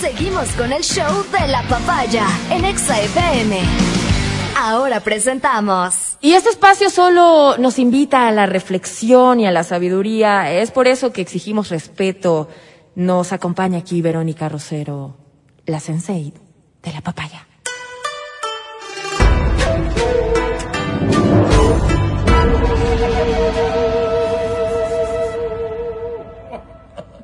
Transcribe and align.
Seguimos 0.00 0.48
con 0.52 0.72
el 0.72 0.82
show 0.82 1.24
de 1.30 1.46
la 1.48 1.62
papaya 1.64 2.26
en 2.50 2.64
Exa 2.64 2.98
FM. 3.02 3.60
Ahora 4.56 5.00
presentamos. 5.00 6.16
Y 6.22 6.32
este 6.32 6.48
espacio 6.48 6.88
solo 6.88 7.58
nos 7.58 7.78
invita 7.78 8.26
a 8.26 8.32
la 8.32 8.46
reflexión 8.46 9.40
y 9.40 9.46
a 9.46 9.50
la 9.50 9.62
sabiduría. 9.62 10.52
Es 10.52 10.70
por 10.70 10.88
eso 10.88 11.12
que 11.12 11.20
exigimos 11.20 11.68
respeto. 11.68 12.48
Nos 12.94 13.34
acompaña 13.34 13.80
aquí 13.80 14.00
Verónica 14.00 14.48
Rosero, 14.48 15.18
la 15.66 15.80
sensei 15.80 16.32
de 16.82 16.92
la 16.94 17.02
papaya. 17.02 17.46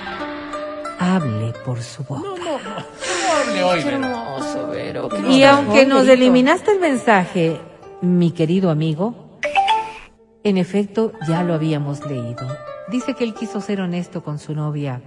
hable 1.00 1.54
por 1.66 1.82
su 1.82 2.04
boca. 2.04 2.22
No, 2.22 2.36
no, 2.36 2.60
no. 2.60 2.76
No 2.76 3.34
hable 3.42 3.64
hoy, 3.64 3.80
Qué 3.80 3.86
Vero. 3.86 4.06
hermoso, 4.06 4.68
Vero. 4.68 5.10
qué 5.10 5.20
Y 5.32 5.44
aunque 5.44 5.86
nos 5.86 6.08
eliminaste 6.08 6.72
el 6.72 6.80
mensaje, 6.80 7.60
mi 8.02 8.32
querido 8.32 8.70
amigo, 8.70 9.38
en 10.44 10.58
efecto 10.58 11.12
ya 11.28 11.44
lo 11.44 11.54
habíamos 11.54 12.06
leído. 12.06 12.48
Dice 12.90 13.14
que 13.14 13.24
él 13.24 13.34
quiso 13.34 13.62
ser 13.62 13.82
honesto 13.82 14.24
con 14.24 14.40
su 14.40 14.54
novia. 14.54 15.02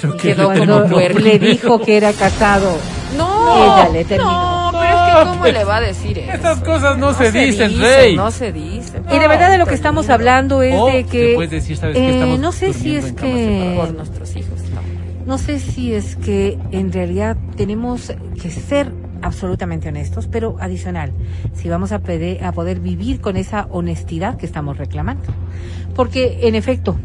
Pero 0.00 0.14
Y 0.14 0.16
que 0.16 0.28
que 0.28 0.34
le 0.36 0.44
cuando 0.44 0.86
le 1.20 1.38
dijo 1.38 1.80
que 1.80 1.96
era 1.96 2.12
casado, 2.12 2.76
No, 3.16 3.56
ella 3.64 3.88
le 3.90 4.04
terminó. 4.04 4.72
No, 4.72 4.78
pero 4.80 4.84
es 4.84 5.24
que 5.24 5.30
¿cómo 5.30 5.44
le 5.46 5.64
va 5.64 5.76
a 5.76 5.80
decir 5.80 6.18
eso? 6.18 6.32
Estas 6.32 6.60
cosas 6.60 6.98
no, 6.98 7.12
se, 7.12 7.30
dicen, 7.30 7.68
dicen, 7.70 7.80
rey. 7.82 8.16
No 8.16 8.30
se 8.30 8.52
dicen. 8.52 9.04
Y 9.12 9.18
de 9.18 9.28
verdad 9.28 9.50
de 9.50 9.58
lo 9.58 9.66
que 9.66 9.74
estamos 9.74 10.08
hablando 10.08 10.62
es 10.62 10.74
O 10.78 10.86
de 10.86 11.04
que, 11.04 11.34
puedes 11.34 11.50
decir, 11.50 11.76
¿sabes 11.76 11.96
qué? 11.96 12.02
eh, 12.08 12.14
Estamos 12.14 12.38
no 12.40 12.52
sé 12.52 12.72
si 12.72 12.96
es 12.96 13.12
que. 13.12 13.74
Por 13.76 13.92
nuestros 13.94 14.34
hijos. 14.36 14.60
no. 14.74 14.80
No 15.26 15.38
sé 15.38 15.58
si 15.58 15.94
es 15.94 16.16
que 16.16 16.58
en 16.70 16.92
realidad 16.92 17.36
tenemos 17.56 18.12
que 18.40 18.50
ser 18.50 18.92
absolutamente 19.24 19.88
honestos, 19.88 20.28
pero 20.30 20.56
adicional, 20.60 21.12
si 21.54 21.68
vamos 21.68 21.92
a, 21.92 21.98
pede- 22.00 22.42
a 22.42 22.52
poder 22.52 22.80
vivir 22.80 23.20
con 23.20 23.36
esa 23.36 23.66
honestidad 23.70 24.36
que 24.36 24.46
estamos 24.46 24.76
reclamando. 24.76 25.24
Porque, 25.94 26.40
en 26.48 26.54
efecto, 26.54 26.96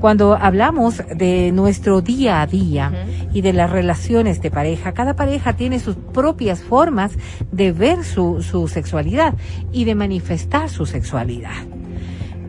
cuando 0.00 0.34
hablamos 0.36 1.02
de 1.16 1.50
nuestro 1.52 2.00
día 2.00 2.40
a 2.42 2.46
día 2.46 2.92
y 3.32 3.40
de 3.40 3.52
las 3.52 3.70
relaciones 3.70 4.40
de 4.40 4.50
pareja, 4.50 4.92
cada 4.92 5.14
pareja 5.16 5.54
tiene 5.54 5.78
sus 5.80 5.96
propias 5.96 6.62
formas 6.62 7.12
de 7.52 7.72
ver 7.72 8.04
su, 8.04 8.42
su 8.42 8.68
sexualidad 8.68 9.34
y 9.72 9.84
de 9.84 9.94
manifestar 9.94 10.68
su 10.70 10.86
sexualidad. 10.86 11.52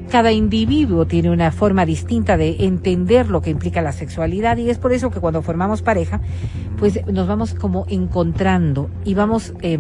Cada 0.09 0.31
individuo 0.31 1.05
tiene 1.05 1.29
una 1.29 1.51
forma 1.51 1.85
distinta 1.85 2.37
de 2.37 2.65
entender 2.65 3.29
lo 3.29 3.41
que 3.41 3.49
implica 3.49 3.81
la 3.81 3.91
sexualidad 3.91 4.57
y 4.57 4.69
es 4.69 4.77
por 4.77 4.93
eso 4.93 5.11
que 5.11 5.19
cuando 5.19 5.41
formamos 5.41 5.81
pareja, 5.81 6.21
pues 6.77 7.05
nos 7.07 7.27
vamos 7.27 7.53
como 7.53 7.85
encontrando 7.89 8.89
y 9.03 9.15
vamos 9.15 9.53
eh, 9.61 9.79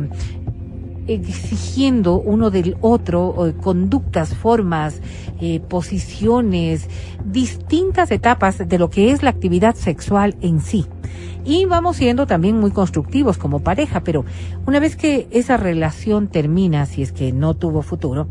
exigiendo 1.07 2.19
uno 2.19 2.49
del 2.49 2.75
otro 2.81 3.53
conductas, 3.61 4.35
formas, 4.35 5.01
eh, 5.39 5.59
posiciones, 5.61 6.89
distintas 7.25 8.11
etapas 8.11 8.67
de 8.67 8.77
lo 8.77 8.89
que 8.89 9.11
es 9.11 9.23
la 9.23 9.29
actividad 9.29 9.75
sexual 9.75 10.35
en 10.41 10.59
sí. 10.59 10.85
Y 11.45 11.65
vamos 11.65 11.95
siendo 11.95 12.27
también 12.27 12.59
muy 12.59 12.71
constructivos 12.71 13.37
como 13.37 13.59
pareja, 13.59 14.01
pero 14.01 14.25
una 14.65 14.79
vez 14.79 14.97
que 14.97 15.27
esa 15.31 15.55
relación 15.55 16.27
termina, 16.27 16.85
si 16.85 17.01
es 17.01 17.13
que 17.13 17.31
no 17.31 17.53
tuvo 17.53 17.81
futuro, 17.81 18.27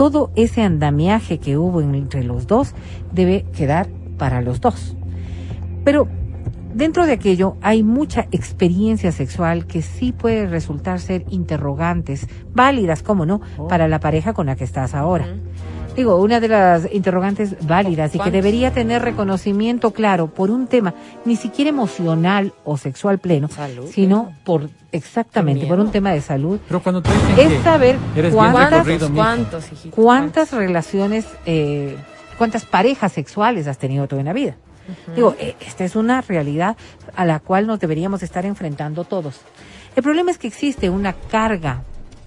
todo 0.00 0.30
ese 0.34 0.62
andamiaje 0.62 1.36
que 1.36 1.58
hubo 1.58 1.82
entre 1.82 2.24
los 2.24 2.46
dos 2.46 2.74
debe 3.12 3.44
quedar 3.54 3.90
para 4.16 4.40
los 4.40 4.58
dos. 4.62 4.96
Pero 5.84 6.08
dentro 6.72 7.04
de 7.04 7.12
aquello 7.12 7.58
hay 7.60 7.82
mucha 7.82 8.26
experiencia 8.30 9.12
sexual 9.12 9.66
que 9.66 9.82
sí 9.82 10.12
puede 10.12 10.46
resultar 10.46 11.00
ser 11.00 11.26
interrogantes, 11.28 12.28
válidas, 12.54 13.02
como 13.02 13.26
no, 13.26 13.42
para 13.68 13.88
la 13.88 14.00
pareja 14.00 14.32
con 14.32 14.46
la 14.46 14.56
que 14.56 14.64
estás 14.64 14.94
ahora. 14.94 15.36
Digo, 16.00 16.16
una 16.16 16.40
de 16.40 16.48
las 16.48 16.90
interrogantes 16.94 17.56
válidas 17.66 18.14
y 18.14 18.18
que 18.18 18.30
debería 18.30 18.70
tener 18.72 19.02
reconocimiento 19.02 19.90
claro 19.90 20.28
por 20.28 20.50
un 20.50 20.66
tema 20.66 20.94
ni 21.26 21.36
siquiera 21.36 21.68
emocional 21.68 22.54
o 22.64 22.78
sexual 22.78 23.18
pleno, 23.18 23.48
Salud. 23.48 23.86
sino 23.92 24.32
por 24.42 24.70
exactamente 24.92 25.66
por 25.66 25.78
un 25.78 25.90
tema 25.90 26.12
de 26.12 26.22
salud, 26.22 26.58
Pero 26.66 26.82
cuando 26.82 27.02
te 27.02 27.10
dicen 27.12 27.52
es 27.52 27.62
saber 27.62 27.98
cuántas 28.32 29.10
¿Cuántos? 29.10 29.64
¿Cuántas 29.90 30.52
relaciones, 30.54 31.26
eh, 31.44 31.98
cuántas 32.38 32.64
parejas 32.64 33.12
sexuales 33.12 33.66
has 33.66 33.76
tenido 33.76 34.08
tú 34.08 34.16
en 34.16 34.24
la 34.24 34.32
vida? 34.32 34.56
Digo, 35.14 35.36
eh, 35.38 35.54
esta 35.60 35.84
es 35.84 35.96
una 35.96 36.22
realidad 36.22 36.78
a 37.14 37.26
la 37.26 37.40
cual 37.40 37.66
nos 37.66 37.78
deberíamos 37.78 38.22
estar 38.22 38.46
enfrentando 38.46 39.04
todos. 39.04 39.42
El 39.94 40.02
problema 40.02 40.30
es 40.30 40.38
que 40.38 40.46
existe 40.46 40.88
una 40.88 41.12
carga, 41.12 41.82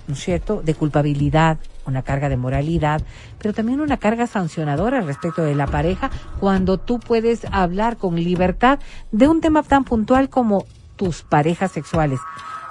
¿no 0.06 0.14
es 0.14 0.20
cierto?, 0.20 0.62
de 0.62 0.76
culpabilidad, 0.76 1.58
una 1.86 2.02
carga 2.02 2.30
de 2.30 2.38
moralidad, 2.38 3.02
pero 3.40 3.54
también 3.54 3.82
una 3.82 3.98
carga 3.98 4.28
sancionadora 4.28 5.02
respecto 5.02 5.44
de 5.44 5.56
la 5.56 5.68
pareja 5.68 6.10
cuando 6.40 6.78
tú 6.78 7.00
puedes 7.00 7.46
hablar 7.52 7.98
con 7.98 8.16
libertad 8.16 8.80
de 9.12 9.28
un 9.28 9.42
tema 9.42 9.64
tan 9.64 9.84
puntual 9.84 10.30
como 10.30 10.66
tus 10.96 11.24
parejas 11.24 11.72
sexuales. 11.72 12.20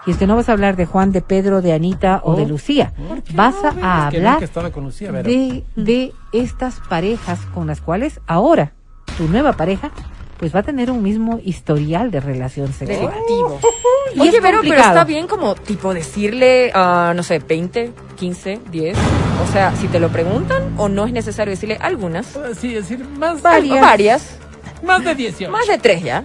Y 0.04 0.10
es 0.10 0.16
que 0.16 0.26
no 0.26 0.34
vas 0.34 0.48
a 0.48 0.52
hablar 0.52 0.74
de 0.74 0.84
Juan, 0.86 1.12
de 1.12 1.22
Pedro, 1.22 1.62
de 1.62 1.72
Anita 1.72 2.22
o 2.24 2.34
de 2.34 2.42
Oh. 2.44 2.48
Lucía. 2.48 2.92
¿Por 3.08 3.22
qué 3.22 3.36
Vas 3.36 3.54
no? 3.62 3.68
a, 3.82 4.08
Es 4.42 4.50
que 4.50 4.58
hablar 4.58 4.72
con 4.72 4.84
Lucía, 4.84 5.12
de, 5.12 5.64
de 5.76 6.12
estas 6.32 6.80
parejas 6.88 7.38
con 7.54 7.68
las 7.68 7.80
cuales 7.80 8.20
ahora 8.26 8.72
tu 9.16 9.28
nueva 9.28 9.52
pareja 9.52 9.90
pues 10.42 10.52
va 10.52 10.58
a 10.58 10.62
tener 10.64 10.90
un 10.90 11.04
mismo 11.04 11.38
historial 11.44 12.10
de 12.10 12.18
relación 12.18 12.72
sexual. 12.72 13.12
Delictivo. 13.12 13.60
Y 14.16 14.20
Oye, 14.20 14.28
es 14.30 14.34
pero, 14.34 14.42
pero 14.42 14.56
complicado. 14.58 14.88
está 14.88 15.04
bien 15.04 15.26
como 15.28 15.54
tipo 15.54 15.94
decirle, 15.94 16.70
ah, 16.74 17.12
no 17.14 17.22
sé, 17.22 17.38
20, 17.38 17.92
15, 18.16 18.60
10. 18.72 18.98
O 19.48 19.52
sea, 19.52 19.74
si 19.76 19.86
te 19.86 20.00
lo 20.00 20.08
preguntan 20.08 20.74
o 20.76 20.88
no 20.88 21.06
es 21.06 21.12
necesario 21.12 21.52
decirle 21.52 21.78
algunas. 21.80 22.36
Ah, 22.36 22.48
Sí, 22.58 22.74
decir, 22.74 22.98
más, 23.16 23.40
Varias. 23.40 23.80
Varias. 23.80 24.38
más 24.82 25.04
de 25.04 25.14
18. 25.14 25.50
Más 25.52 25.66
de 25.68 25.78
tres 25.78 26.02
ya. 26.02 26.24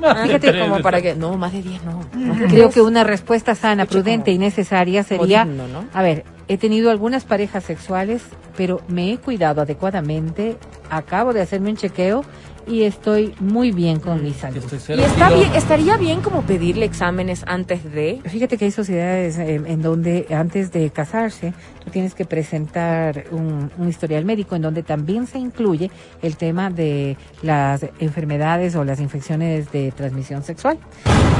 Más 0.00 0.16
de 0.18 0.24
Fíjate 0.24 0.48
tres. 0.50 0.62
Como 0.68 0.82
para 0.82 1.00
que. 1.00 1.14
No, 1.14 1.38
más 1.38 1.52
de 1.52 1.62
10 1.62 1.82
no. 1.84 2.00
Más 2.12 2.40
de 2.40 2.46
Creo 2.48 2.64
tres. 2.64 2.74
que 2.74 2.80
una 2.82 3.04
respuesta 3.04 3.54
sana, 3.54 3.86
prudente 3.86 4.32
como- 4.32 4.34
y 4.34 4.38
necesaria 4.38 5.04
sería, 5.04 5.44
digno, 5.44 5.68
¿no? 5.68 5.84
a 5.94 6.02
ver, 6.02 6.24
he 6.48 6.58
tenido 6.58 6.90
algunas 6.90 7.24
parejas 7.24 7.62
sexuales, 7.64 8.20
pero 8.56 8.82
me 8.88 9.12
he 9.12 9.18
cuidado 9.18 9.62
adecuadamente, 9.62 10.56
acabo 10.90 11.32
de 11.32 11.40
hacerme 11.40 11.70
un 11.70 11.76
chequeo 11.76 12.22
y 12.66 12.82
estoy 12.82 13.34
muy 13.40 13.70
bien 13.70 14.00
con 14.00 14.22
mi 14.22 14.32
salud. 14.32 14.62
estoy 14.72 14.96
Y 14.96 15.02
está 15.02 15.30
bien, 15.30 15.52
estaría 15.54 15.96
bien 15.96 16.20
como 16.20 16.42
pedirle 16.42 16.84
exámenes 16.84 17.44
antes 17.46 17.84
de. 17.92 18.20
Fíjate 18.24 18.56
que 18.56 18.66
hay 18.66 18.70
sociedades 18.70 19.38
eh, 19.38 19.60
en 19.64 19.82
donde 19.82 20.26
antes 20.30 20.72
de 20.72 20.90
casarse 20.90 21.52
tú 21.84 21.90
tienes 21.90 22.14
que 22.14 22.24
presentar 22.24 23.24
un, 23.30 23.70
un 23.76 23.88
historial 23.88 24.24
médico 24.24 24.56
en 24.56 24.62
donde 24.62 24.82
también 24.82 25.26
se 25.26 25.38
incluye 25.38 25.90
el 26.22 26.36
tema 26.36 26.70
de 26.70 27.16
las 27.42 27.86
enfermedades 27.98 28.74
o 28.76 28.84
las 28.84 29.00
infecciones 29.00 29.70
de 29.72 29.92
transmisión 29.92 30.42
sexual. 30.42 30.78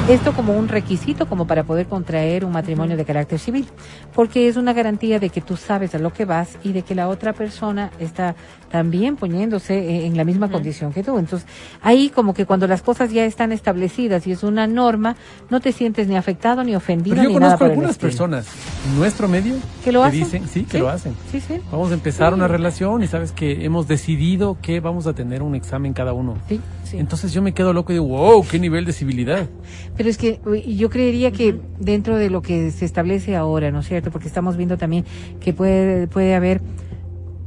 Esto 0.09 0.35
como 0.35 0.53
un 0.53 0.69
requisito 0.69 1.27
como 1.27 1.47
para 1.47 1.65
poder 1.65 1.87
contraer 1.87 2.45
un 2.45 2.53
matrimonio 2.53 2.95
de 2.97 3.07
carácter 3.07 3.39
civil, 3.39 3.67
porque 4.15 4.49
es 4.49 4.57
una 4.57 4.75
garantía 4.75 5.19
de 5.19 5.31
que 5.31 5.41
tú 5.41 5.57
sabes 5.57 5.95
a 5.95 5.99
lo 5.99 6.13
que 6.13 6.27
vas 6.27 6.59
y 6.63 6.73
de 6.73 6.83
que 6.83 6.95
la 6.95 7.09
otra 7.09 7.33
persona 7.33 7.91
está 7.99 8.35
también 8.75 9.15
poniéndose 9.15 9.79
eh, 9.79 10.07
en 10.07 10.17
la 10.17 10.25
misma 10.25 10.51
condición 10.51 10.93
que 10.93 11.05
tú. 11.05 11.17
Entonces, 11.17 11.47
ahí 11.81 12.09
como 12.09 12.35
que 12.35 12.45
cuando 12.45 12.67
las 12.67 12.83
cosas 12.83 13.13
ya 13.13 13.25
están 13.25 13.53
establecidas 13.53 14.27
y 14.27 14.33
es 14.33 14.43
una 14.43 14.67
norma, 14.67 15.15
no 15.49 15.61
te 15.61 15.71
sientes 15.71 16.09
ni 16.09 16.17
afectado 16.17 16.65
ni 16.65 16.75
ofendido 16.75 17.15
Pero 17.15 17.23
yo 17.23 17.29
ni 17.29 17.35
nada 17.37 17.53
conozco 17.53 17.59
por 17.67 17.71
algunas 17.71 17.99
personas 17.99 18.49
en 18.89 18.99
nuestro 18.99 19.29
medio 19.29 19.55
¿Que 19.85 19.93
lo 19.93 20.03
hacen? 20.03 20.19
dicen, 20.25 20.49
sí, 20.49 20.65
que 20.65 20.73
Sí. 20.73 20.79
lo 20.79 20.89
hacen. 20.89 21.15
Sí, 21.31 21.41
sí. 21.41 21.61
Vamos 21.71 21.93
a 21.93 21.95
empezar 21.95 22.35
una 22.35 22.49
relación 22.49 23.05
y 23.05 23.07
sabes 23.07 23.31
que 23.31 23.65
hemos 23.65 23.87
decidido 23.87 24.59
que 24.61 24.81
vamos 24.81 25.07
a 25.07 25.13
tener 25.13 25.43
un 25.43 25.55
examen 25.55 25.93
cada 25.93 26.13
uno. 26.13 26.37
Sí, 26.49 26.61
sí. 26.83 26.97
Entonces 26.99 27.33
yo 27.33 27.43
me 27.43 27.55
quedo 27.55 27.73
loco 27.73 27.93
y 27.93 27.95
digo, 27.95 28.09
wow, 28.09 28.45
qué 28.45 28.59
nivel 28.59 28.87
de 28.87 28.93
civilidad. 28.93 29.47
Pero 29.97 30.09
es 30.09 30.19
que 30.19 30.41
yo 30.67 30.91
creería 30.91 31.31
que 31.31 31.61
dentro 31.79 32.17
de 32.17 32.29
lo 32.29 32.43
que 32.43 32.73
se 32.73 32.85
establece 32.87 33.37
ahora, 33.37 33.71
¿no 33.71 33.79
es 33.79 33.87
cierto? 33.87 34.11
Porque 34.11 34.27
estamos 34.27 34.57
viendo 34.57 34.77
también 34.77 35.05
que 35.39 35.53
puede, 35.53 36.09
puede 36.09 36.35
haber 36.35 36.61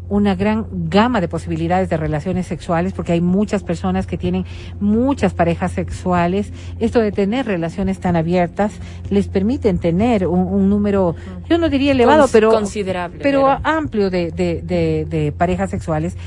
una 0.10 0.36
gran 0.36 0.66
gama 0.72 1.22
de 1.22 1.28
posibilidades 1.28 1.90
de 1.90 1.98
relaciones 1.98 2.48
sexuales, 2.48 2.94
porque 2.94 3.14
hay 3.14 3.22
muchas 3.22 3.64
personas 3.64 4.08
que 4.08 4.18
tienen 4.18 4.46
muchas 4.80 5.34
parejas 5.34 5.72
sexuales. 5.72 6.52
Esto 6.80 7.00
de 7.00 7.12
tener 7.12 7.46
relaciones 7.46 8.00
tan 8.00 8.16
abiertas 8.16 8.74
les 9.10 9.28
permiten 9.28 9.80
tener 9.80 10.28
un, 10.28 10.70
número, 10.70 11.16
yo 11.50 11.58
no 11.58 11.70
diría 11.70 11.92
elevado, 11.92 12.28
pero 12.32 12.52
considerable, 12.52 13.20
pero, 13.22 13.48
amplio 13.64 14.10
de, 14.10 14.32
de, 14.32 14.62
de, 14.62 15.06
de 15.06 15.32
parejas 15.32 15.70
sexuales. 15.70 16.18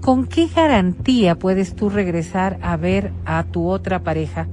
¿Con 0.00 0.26
qué 0.26 0.46
garantía 0.46 1.36
puedes 1.36 1.74
tú 1.74 1.90
regresar 1.90 2.58
a 2.62 2.76
ver 2.76 3.12
a 3.24 3.42
tu 3.44 3.68
otra 3.68 3.98
pareja? 4.00 4.46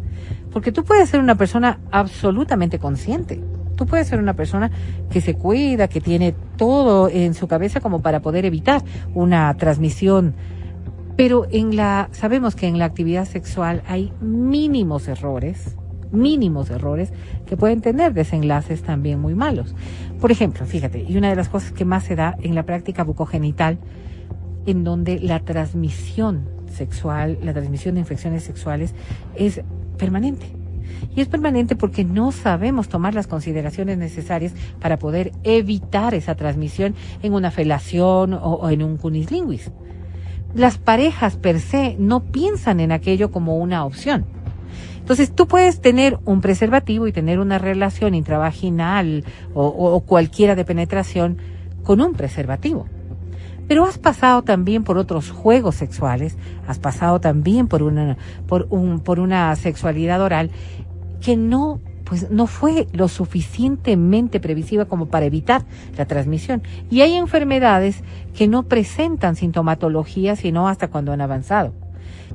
Porque 0.51 0.71
tú 0.71 0.83
puedes 0.83 1.09
ser 1.09 1.19
una 1.19 1.35
persona 1.35 1.79
absolutamente 1.91 2.79
consciente 2.79 3.41
Tú 3.75 3.85
puedes 3.85 4.07
ser 4.07 4.19
una 4.19 4.33
persona 4.33 4.71
que 5.09 5.21
se 5.21 5.35
cuida, 5.35 5.87
que 5.87 6.01
tiene 6.01 6.33
todo 6.57 7.09
en 7.09 7.33
su 7.33 7.47
cabeza 7.47 7.81
como 7.81 8.01
para 8.01 8.21
poder 8.21 8.45
evitar 8.45 8.83
una 9.13 9.53
transmisión. 9.55 10.33
Pero 11.17 11.47
en 11.51 11.75
la, 11.75 12.09
sabemos 12.11 12.55
que 12.55 12.67
en 12.67 12.77
la 12.77 12.85
actividad 12.85 13.25
sexual 13.25 13.81
hay 13.87 14.11
mínimos 14.21 15.07
errores, 15.07 15.75
mínimos 16.11 16.69
errores 16.69 17.11
que 17.45 17.57
pueden 17.57 17.81
tener 17.81 18.13
desenlaces 18.13 18.83
también 18.83 19.19
muy 19.19 19.35
malos. 19.35 19.75
Por 20.19 20.31
ejemplo, 20.31 20.65
fíjate, 20.65 21.05
y 21.07 21.17
una 21.17 21.29
de 21.29 21.35
las 21.35 21.49
cosas 21.49 21.71
que 21.71 21.85
más 21.85 22.03
se 22.03 22.15
da 22.15 22.35
en 22.41 22.55
la 22.55 22.63
práctica 22.63 23.03
bucogenital, 23.03 23.77
en 24.65 24.83
donde 24.83 25.19
la 25.19 25.39
transmisión 25.39 26.49
sexual, 26.71 27.37
la 27.41 27.53
transmisión 27.53 27.95
de 27.95 28.01
infecciones 28.01 28.43
sexuales 28.43 28.93
es 29.35 29.61
permanente 29.97 30.64
y 31.15 31.21
es 31.21 31.27
permanente 31.27 31.75
porque 31.75 32.03
no 32.03 32.31
sabemos 32.31 32.89
tomar 32.89 33.13
las 33.13 33.27
consideraciones 33.27 33.97
necesarias 33.97 34.53
para 34.79 34.99
poder 34.99 35.31
evitar 35.43 36.13
esa 36.13 36.35
transmisión 36.35 36.95
en 37.23 37.33
una 37.33 37.51
felación 37.51 38.33
o, 38.33 38.69
en 38.69 38.83
un 38.83 38.97
cunislinguis. 38.97 39.71
Las 40.53 40.77
parejas 40.77 41.35
per 41.35 41.59
se 41.59 41.95
no 41.99 42.23
piensan 42.23 42.79
en 42.79 42.91
aquello 42.91 43.31
como 43.31 43.57
una 43.57 43.85
opción. 43.85 44.25
Entonces 44.97 45.33
tú 45.33 45.47
puedes 45.47 45.81
tener 45.81 46.17
un 46.25 46.41
preservativo 46.41 47.07
y 47.07 47.11
tener 47.11 47.39
una 47.39 47.59
relación 47.59 48.15
intravaginal 48.15 49.23
o, 49.53 50.01
cualquiera 50.01 50.55
de 50.55 50.65
penetración 50.65 51.37
con 51.83 52.01
un 52.01 52.13
preservativo. 52.13 52.87
Pero 53.67 53.85
has 53.85 53.97
pasado 53.97 54.43
también 54.43 54.83
por 54.83 54.97
otros 54.97 55.31
juegos 55.31 55.75
sexuales, 55.75 56.37
has 56.67 56.79
pasado 56.79 57.19
también 57.19 57.67
por 57.67 57.83
una, 57.83 58.17
por 58.47 58.67
un, 58.69 58.99
por 58.99 59.19
una 59.19 59.55
sexualidad 59.55 60.21
oral 60.21 60.51
que 61.21 61.35
no 61.35 61.79
pues 62.05 62.29
no 62.29 62.47
fue 62.47 62.87
lo 62.93 63.07
suficientemente 63.07 64.39
previsiva 64.39 64.85
como 64.85 65.07
para 65.07 65.25
evitar 65.25 65.65
la 65.97 66.05
transmisión. 66.05 66.61
Y 66.89 67.01
hay 67.01 67.13
enfermedades 67.13 68.03
que 68.35 68.47
no 68.47 68.63
presentan 68.63 69.35
sintomatología 69.35 70.35
sino 70.35 70.67
hasta 70.69 70.87
cuando 70.87 71.11
han 71.11 71.21
avanzado. 71.21 71.73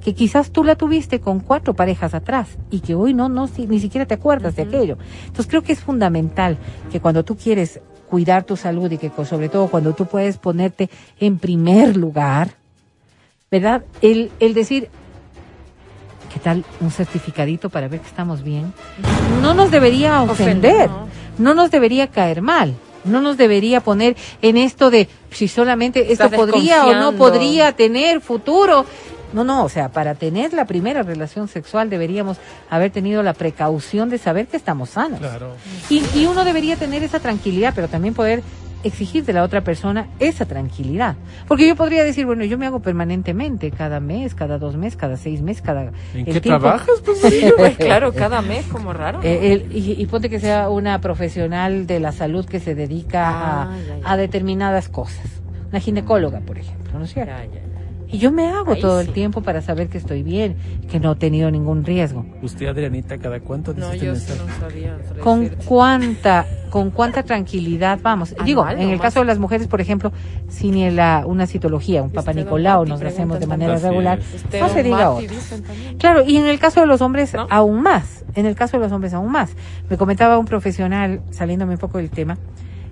Que 0.02 0.14
quizás 0.14 0.50
tú 0.50 0.64
la 0.64 0.76
tuviste 0.76 1.20
con 1.20 1.40
cuatro 1.40 1.74
parejas 1.74 2.14
atrás 2.14 2.58
y 2.70 2.80
que 2.80 2.94
hoy 2.94 3.14
no, 3.14 3.28
no 3.28 3.48
ni 3.68 3.78
siquiera 3.78 4.06
te 4.06 4.14
acuerdas 4.14 4.56
de 4.56 4.62
aquello. 4.62 4.98
Entonces 5.20 5.46
creo 5.46 5.62
que 5.62 5.72
es 5.72 5.80
fundamental 5.80 6.58
que 6.90 7.00
cuando 7.00 7.24
tú 7.24 7.36
quieres 7.36 7.80
cuidar 8.10 8.42
tu 8.44 8.56
salud 8.56 8.90
y 8.90 8.98
que 8.98 9.10
sobre 9.24 9.48
todo 9.48 9.68
cuando 9.68 9.94
tú 9.94 10.06
puedes 10.06 10.36
ponerte 10.36 10.90
en 11.20 11.38
primer 11.38 11.96
lugar, 11.96 12.50
¿verdad? 13.50 13.84
El, 14.02 14.32
el 14.40 14.52
decir, 14.52 14.88
¿qué 16.32 16.40
tal 16.40 16.64
un 16.80 16.90
certificadito 16.90 17.70
para 17.70 17.86
ver 17.86 18.00
que 18.00 18.08
estamos 18.08 18.42
bien? 18.42 18.74
No 19.40 19.54
nos 19.54 19.70
debería 19.70 20.22
ofender, 20.22 20.90
no. 21.38 21.54
nos 21.54 21.70
debería 21.70 22.08
caer 22.08 22.42
mal. 22.42 22.74
No 23.02 23.22
nos 23.22 23.38
debería 23.38 23.80
poner 23.80 24.14
en 24.42 24.58
esto 24.58 24.90
de 24.90 25.08
si 25.30 25.48
solamente 25.48 26.12
esto 26.12 26.30
podría 26.30 26.84
o 26.84 26.94
no 26.96 27.12
podría 27.12 27.72
tener 27.72 28.20
futuro. 28.20 28.84
No, 29.32 29.44
no, 29.44 29.64
o 29.64 29.68
sea, 29.68 29.90
para 29.90 30.14
tener 30.14 30.52
la 30.52 30.64
primera 30.64 31.02
relación 31.02 31.48
sexual 31.48 31.90
deberíamos 31.90 32.38
haber 32.68 32.90
tenido 32.90 33.22
la 33.22 33.32
precaución 33.32 34.10
de 34.10 34.18
saber 34.18 34.46
que 34.48 34.56
estamos 34.56 34.90
sanos. 34.90 35.20
Claro. 35.20 35.52
Y, 35.88 36.02
y 36.14 36.26
uno 36.26 36.44
debería 36.44 36.76
tener 36.76 37.02
esa 37.02 37.20
tranquilidad, 37.20 37.72
pero 37.74 37.88
también 37.88 38.14
poder 38.14 38.42
exigir 38.82 39.24
de 39.24 39.32
la 39.32 39.42
otra 39.42 39.62
persona 39.62 40.08
esa 40.18 40.46
tranquilidad. 40.46 41.16
Porque 41.46 41.66
yo 41.66 41.76
podría 41.76 42.04
decir, 42.04 42.26
bueno, 42.26 42.44
yo 42.44 42.58
me 42.58 42.66
hago 42.66 42.80
permanentemente, 42.80 43.70
cada 43.70 44.00
mes, 44.00 44.34
cada 44.34 44.58
dos 44.58 44.76
meses, 44.76 44.96
cada 44.96 45.16
seis 45.16 45.42
meses, 45.42 45.62
cada... 45.62 45.92
¿En 46.14 46.24
qué 46.24 46.40
trabajas? 46.40 47.02
Pues, 47.04 47.20
pues, 47.56 47.76
claro, 47.78 48.12
cada 48.12 48.42
mes, 48.42 48.66
como 48.66 48.92
raro. 48.92 49.20
Eh, 49.22 49.66
y, 49.70 50.06
ponte 50.06 50.30
que 50.30 50.40
sea 50.40 50.68
una 50.68 51.00
profesional 51.00 51.86
de 51.86 52.00
la 52.00 52.12
salud 52.12 52.46
que 52.46 52.60
se 52.60 52.74
dedica 52.74 53.28
a, 53.28 53.62
ah, 53.62 53.76
a, 54.04 54.16
determinadas 54.16 54.88
cosas. 54.88 55.26
Una 55.70 55.80
ginecóloga, 55.80 56.40
por 56.40 56.58
ejemplo, 56.58 56.98
¿no 56.98 57.04
es 57.04 57.12
cierto? 57.12 57.32
Y 58.12 58.18
yo 58.18 58.32
me 58.32 58.48
hago 58.48 58.76
todo 58.76 59.00
el 59.00 59.12
tiempo 59.12 59.42
para 59.42 59.62
saber 59.62 59.88
que 59.88 59.98
estoy 59.98 60.22
bien, 60.22 60.56
que 60.90 60.98
no 60.98 61.12
he 61.12 61.16
tenido 61.16 61.50
ningún 61.50 61.84
riesgo. 61.84 62.26
¿Usted, 62.42 62.66
Adrianita, 62.66 63.18
cada 63.18 63.40
cuánto 63.40 63.72
No, 63.72 63.94
yo 63.94 64.12
no 64.12 64.18
sabía. 64.18 64.98
¿Con 65.22 65.48
cuánta, 65.64 66.46
con 66.70 66.90
cuánta 66.90 67.22
tranquilidad 67.22 68.00
vamos? 68.02 68.34
Digo, 68.44 68.68
en 68.68 68.90
el 68.90 69.00
caso 69.00 69.20
de 69.20 69.26
las 69.26 69.38
mujeres, 69.38 69.68
por 69.68 69.80
ejemplo, 69.80 70.12
si 70.48 70.70
ni 70.70 70.90
la, 70.90 71.24
una 71.26 71.46
citología, 71.46 72.02
un 72.02 72.10
Papa 72.10 72.32
Nicolau 72.32 72.84
nos 72.84 73.00
hacemos 73.00 73.38
de 73.38 73.46
manera 73.46 73.76
regular, 73.76 74.18
no 74.58 74.68
se 74.68 74.82
diga 74.82 75.10
otro. 75.10 75.36
Claro, 75.98 76.22
y 76.26 76.36
en 76.36 76.46
el 76.46 76.58
caso 76.58 76.80
de 76.80 76.86
los 76.86 77.00
hombres, 77.02 77.34
aún 77.48 77.82
más. 77.82 78.24
En 78.34 78.46
el 78.46 78.54
caso 78.54 78.76
de 78.76 78.84
los 78.84 78.92
hombres, 78.92 79.14
aún 79.14 79.30
más. 79.30 79.52
Me 79.88 79.96
comentaba 79.96 80.38
un 80.38 80.46
profesional, 80.46 81.20
saliéndome 81.30 81.74
un 81.74 81.78
poco 81.78 81.98
del 81.98 82.10
tema, 82.10 82.38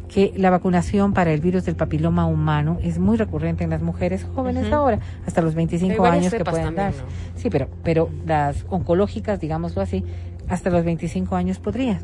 que 0.08 0.32
la 0.36 0.50
vacunación 0.50 1.12
para 1.12 1.32
el 1.32 1.40
virus 1.40 1.64
del 1.64 1.76
papiloma 1.76 2.26
humano 2.26 2.78
es 2.82 2.98
muy 2.98 3.16
recurrente 3.16 3.64
en 3.64 3.70
las 3.70 3.82
mujeres 3.82 4.26
jóvenes 4.34 4.72
ahora, 4.72 5.00
hasta 5.26 5.42
los 5.42 5.54
25 5.54 6.04
años 6.04 6.32
que 6.32 6.44
pueden 6.44 6.74
dar. 6.74 6.94
Sí, 7.36 7.50
pero, 7.50 7.68
pero 7.84 8.08
las 8.26 8.64
oncológicas, 8.70 9.38
digámoslo 9.38 9.82
así, 9.82 10.04
hasta 10.48 10.70
los 10.70 10.84
25 10.84 11.36
años 11.36 11.58
podrían. 11.58 12.00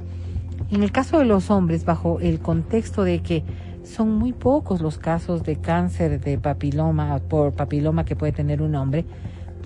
En 0.71 0.83
el 0.83 0.93
caso 0.93 1.19
de 1.19 1.25
los 1.25 1.51
hombres, 1.51 1.85
bajo 1.85 2.21
el 2.21 2.41
contexto 2.41 3.05
de 3.05 3.21
que 3.21 3.43
son 3.85 4.15
muy 4.15 4.33
pocos 4.33 4.81
los 4.81 4.99
casos 4.99 5.43
de 5.43 5.57
cáncer 5.57 6.21
de 6.21 6.39
papiloma 6.39 7.19
por 7.19 7.53
papiloma 7.53 8.05
que 8.05 8.17
puede 8.17 8.33
tener 8.33 8.63
un 8.63 8.75
hombre, 8.75 9.05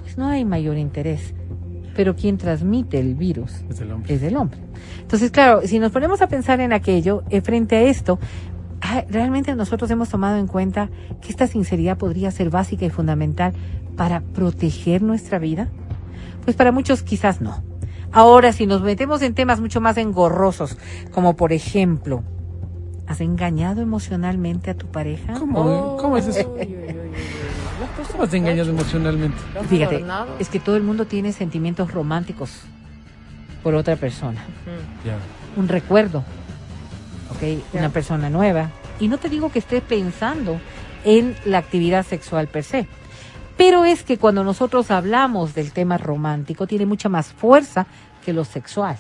pues 0.03 0.17
no 0.17 0.27
hay 0.27 0.45
mayor 0.45 0.77
interés. 0.77 1.35
Pero 1.99 2.15
quien 2.15 2.39
transmite 2.39 3.01
el 3.01 3.17
virus 3.17 3.65
es 3.69 3.81
el 3.81 3.91
hombre. 3.91 4.15
Es 4.15 4.23
el 4.23 4.37
hombre. 4.37 4.61
Entonces, 5.01 5.33
claro, 5.33 5.63
si 5.65 5.81
nos 5.81 5.91
ponemos 5.91 6.23
a 6.23 6.29
pensar 6.29 6.61
en 6.61 6.73
aquello, 6.73 7.25
eh, 7.29 7.41
frente 7.41 7.75
a 7.75 7.81
esto, 7.81 8.21
ah, 8.81 9.03
realmente 9.11 9.53
nosotros 9.57 9.91
hemos 9.91 10.09
tomado 10.09 10.37
en 10.37 10.47
cuenta 10.47 10.91
que 11.21 11.31
esta 11.31 11.49
sinceridad 11.49 11.99
podría 11.99 12.31
ser 12.31 12.51
básica 12.51 12.87
y 12.87 12.91
fundamental 12.91 13.53
para 13.97 14.21
proteger 14.21 15.03
nuestra 15.03 15.41
vida. 15.41 15.71
Pues 16.45 16.55
para 16.55 16.71
muchos 16.71 17.03
quizás 17.03 17.41
no. 17.41 17.65
Ahora, 18.13 18.53
si 18.53 18.69
nos 18.69 18.81
metemos 18.81 19.21
en 19.23 19.35
temas 19.35 19.61
mucho 19.61 19.81
más 19.81 19.97
engorrosos, 19.97 20.79
como 21.11 21.35
por 21.35 21.53
ejemplo, 21.53 22.23
¿has 23.09 23.21
engañado 23.21 23.83
emocionalmente 23.83 24.71
a 24.71 24.75
tu 24.75 24.87
pareja? 24.87 25.33
¿Cómo, 25.33 25.97
¿Cómo 25.97 26.17
es 26.17 26.29
eso? 26.29 26.55
¿Cómo 28.11 28.25
has 28.25 28.35
engañado 28.35 28.71
emocionalmente? 28.71 29.37
Fíjate, 29.69 30.05
es 30.39 30.49
que 30.49 30.61
todo 30.61 30.77
el 30.77 30.83
mundo 30.83 31.05
tiene 31.05 31.33
sentimientos 31.33 31.93
románticos 31.93 32.51
por 33.63 33.75
otra 33.75 33.97
persona. 33.97 34.45
Un 35.57 35.69
recuerdo, 35.69 36.25
¿ok? 37.31 37.63
Una 37.73 37.91
persona 37.91 38.31
nueva. 38.31 38.71
Y 39.01 39.09
no 39.09 39.19
te 39.19 39.29
digo 39.29 39.51
que 39.51 39.59
esté 39.59 39.81
pensando 39.81 40.61
en 41.05 41.37
la 41.45 41.59
actividad 41.59 42.05
sexual 42.05 42.49
per 42.49 42.65
se. 42.65 42.87
Pero 43.57 43.85
es 43.85 44.05
que 44.05 44.19
cuando 44.19 44.45
nosotros 44.45 44.91
hablamos 44.91 45.55
del 45.55 45.73
tema 45.73 45.99
romántico, 45.99 46.67
tiene 46.67 46.87
mucha 46.87 47.09
más 47.09 47.33
fuerza 47.33 47.87
que 48.25 48.33
lo 48.33 48.45
sexual. 48.45 48.97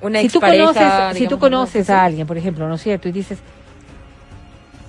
Una 0.00 0.20
si 0.20 0.28
tú 0.28 0.40
conoces, 0.40 1.16
si 1.16 1.28
tú 1.28 1.38
conoces 1.38 1.88
a 1.88 2.04
alguien, 2.04 2.26
por 2.26 2.36
ejemplo, 2.36 2.68
¿no 2.68 2.74
es 2.74 2.82
cierto? 2.82 3.08
Y 3.08 3.12
dices, 3.12 3.38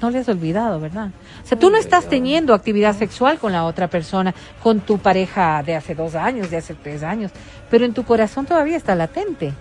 no 0.04 0.12
le 0.12 0.20
has 0.20 0.30
olvidado, 0.30 0.80
¿verdad? 0.80 1.12
O 1.44 1.48
sea, 1.48 1.58
tú 1.58 1.70
no 1.70 1.78
estás 1.78 2.08
teniendo 2.10 2.54
actividad 2.54 2.96
sexual 2.96 3.40
con 3.40 3.54
la 3.54 3.64
otra 3.64 3.88
persona, 3.88 4.36
con 4.62 4.82
tu 4.82 4.98
pareja 4.98 5.64
de 5.64 5.76
hace 5.76 5.96
dos 5.96 6.14
años, 6.14 6.52
de 6.52 6.58
hace 6.58 6.74
tres 6.74 7.04
años, 7.04 7.32
pero 7.72 7.86
en 7.86 7.94
tu 7.94 8.04
corazón 8.04 8.46
todavía 8.46 8.76
está 8.76 8.96
latente. 8.96 9.54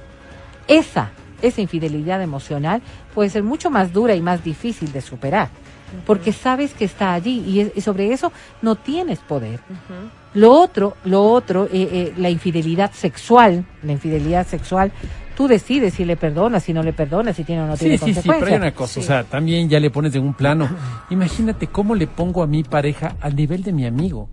Esa, 0.66 1.12
esa 1.40 1.60
infidelidad 1.60 2.20
emocional 2.20 2.82
puede 3.14 3.30
ser 3.30 3.44
mucho 3.44 3.70
más 3.70 3.92
dura 3.92 4.14
y 4.14 4.20
más 4.20 4.42
difícil 4.42 4.92
de 4.92 5.00
superar, 5.00 5.48
porque 6.06 6.32
sabes 6.32 6.74
que 6.74 6.86
está 6.86 7.12
allí 7.12 7.70
y, 7.74 7.80
sobre 7.80 8.12
eso 8.12 8.32
no 8.62 8.74
tienes 8.74 9.20
poder. 9.20 9.60
Lo 10.34 10.50
otro, 10.52 10.96
lo 11.04 11.22
otro, 11.30 11.66
eh, 11.66 11.70
eh, 11.72 12.14
la 12.16 12.30
infidelidad 12.30 12.90
sexual, 12.92 13.64
la 13.82 13.92
infidelidad 13.92 14.46
sexual 14.46 14.90
tú 15.42 15.48
decides 15.48 15.94
si 15.94 16.04
le 16.04 16.16
perdonas, 16.16 16.62
si 16.62 16.72
no 16.72 16.84
le 16.84 16.92
perdonas, 16.92 17.34
si 17.34 17.42
tiene 17.42 17.62
o 17.62 17.66
no 17.66 17.76
tiene 17.76 17.98
sí, 17.98 18.14
Sí, 18.14 18.14
sí, 18.14 18.28
pero 18.28 18.46
hay 18.46 18.54
una 18.54 18.72
cosa, 18.72 19.00
o 19.00 19.02
sea, 19.02 19.24
también 19.24 19.68
ya 19.68 19.80
le 19.80 19.90
pones 19.90 20.14
en 20.14 20.22
un 20.22 20.34
plano. 20.34 20.68
Imagínate 21.10 21.66
cómo 21.66 21.96
le 21.96 22.06
pongo 22.06 22.44
a 22.44 22.46
mi 22.46 22.62
pareja 22.62 23.16
al 23.20 23.34
nivel 23.34 23.64
de 23.64 23.72
mi 23.72 23.84
amigo. 23.84 24.28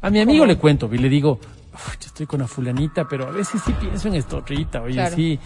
A 0.00 0.08
mi 0.08 0.20
amigo 0.20 0.46
le 0.46 0.56
cuento 0.58 0.88
y 0.92 0.98
le 0.98 1.08
digo, 1.08 1.40
yo 1.42 2.06
estoy 2.06 2.26
con 2.26 2.42
una 2.42 2.46
fulanita, 2.46 3.08
pero 3.08 3.26
a 3.26 3.32
veces 3.32 3.60
sí 3.66 3.72
pienso 3.72 4.06
en 4.06 4.14
esto, 4.14 4.40
Rita, 4.46 4.82
oye, 4.82 5.04
sí, 5.10 5.40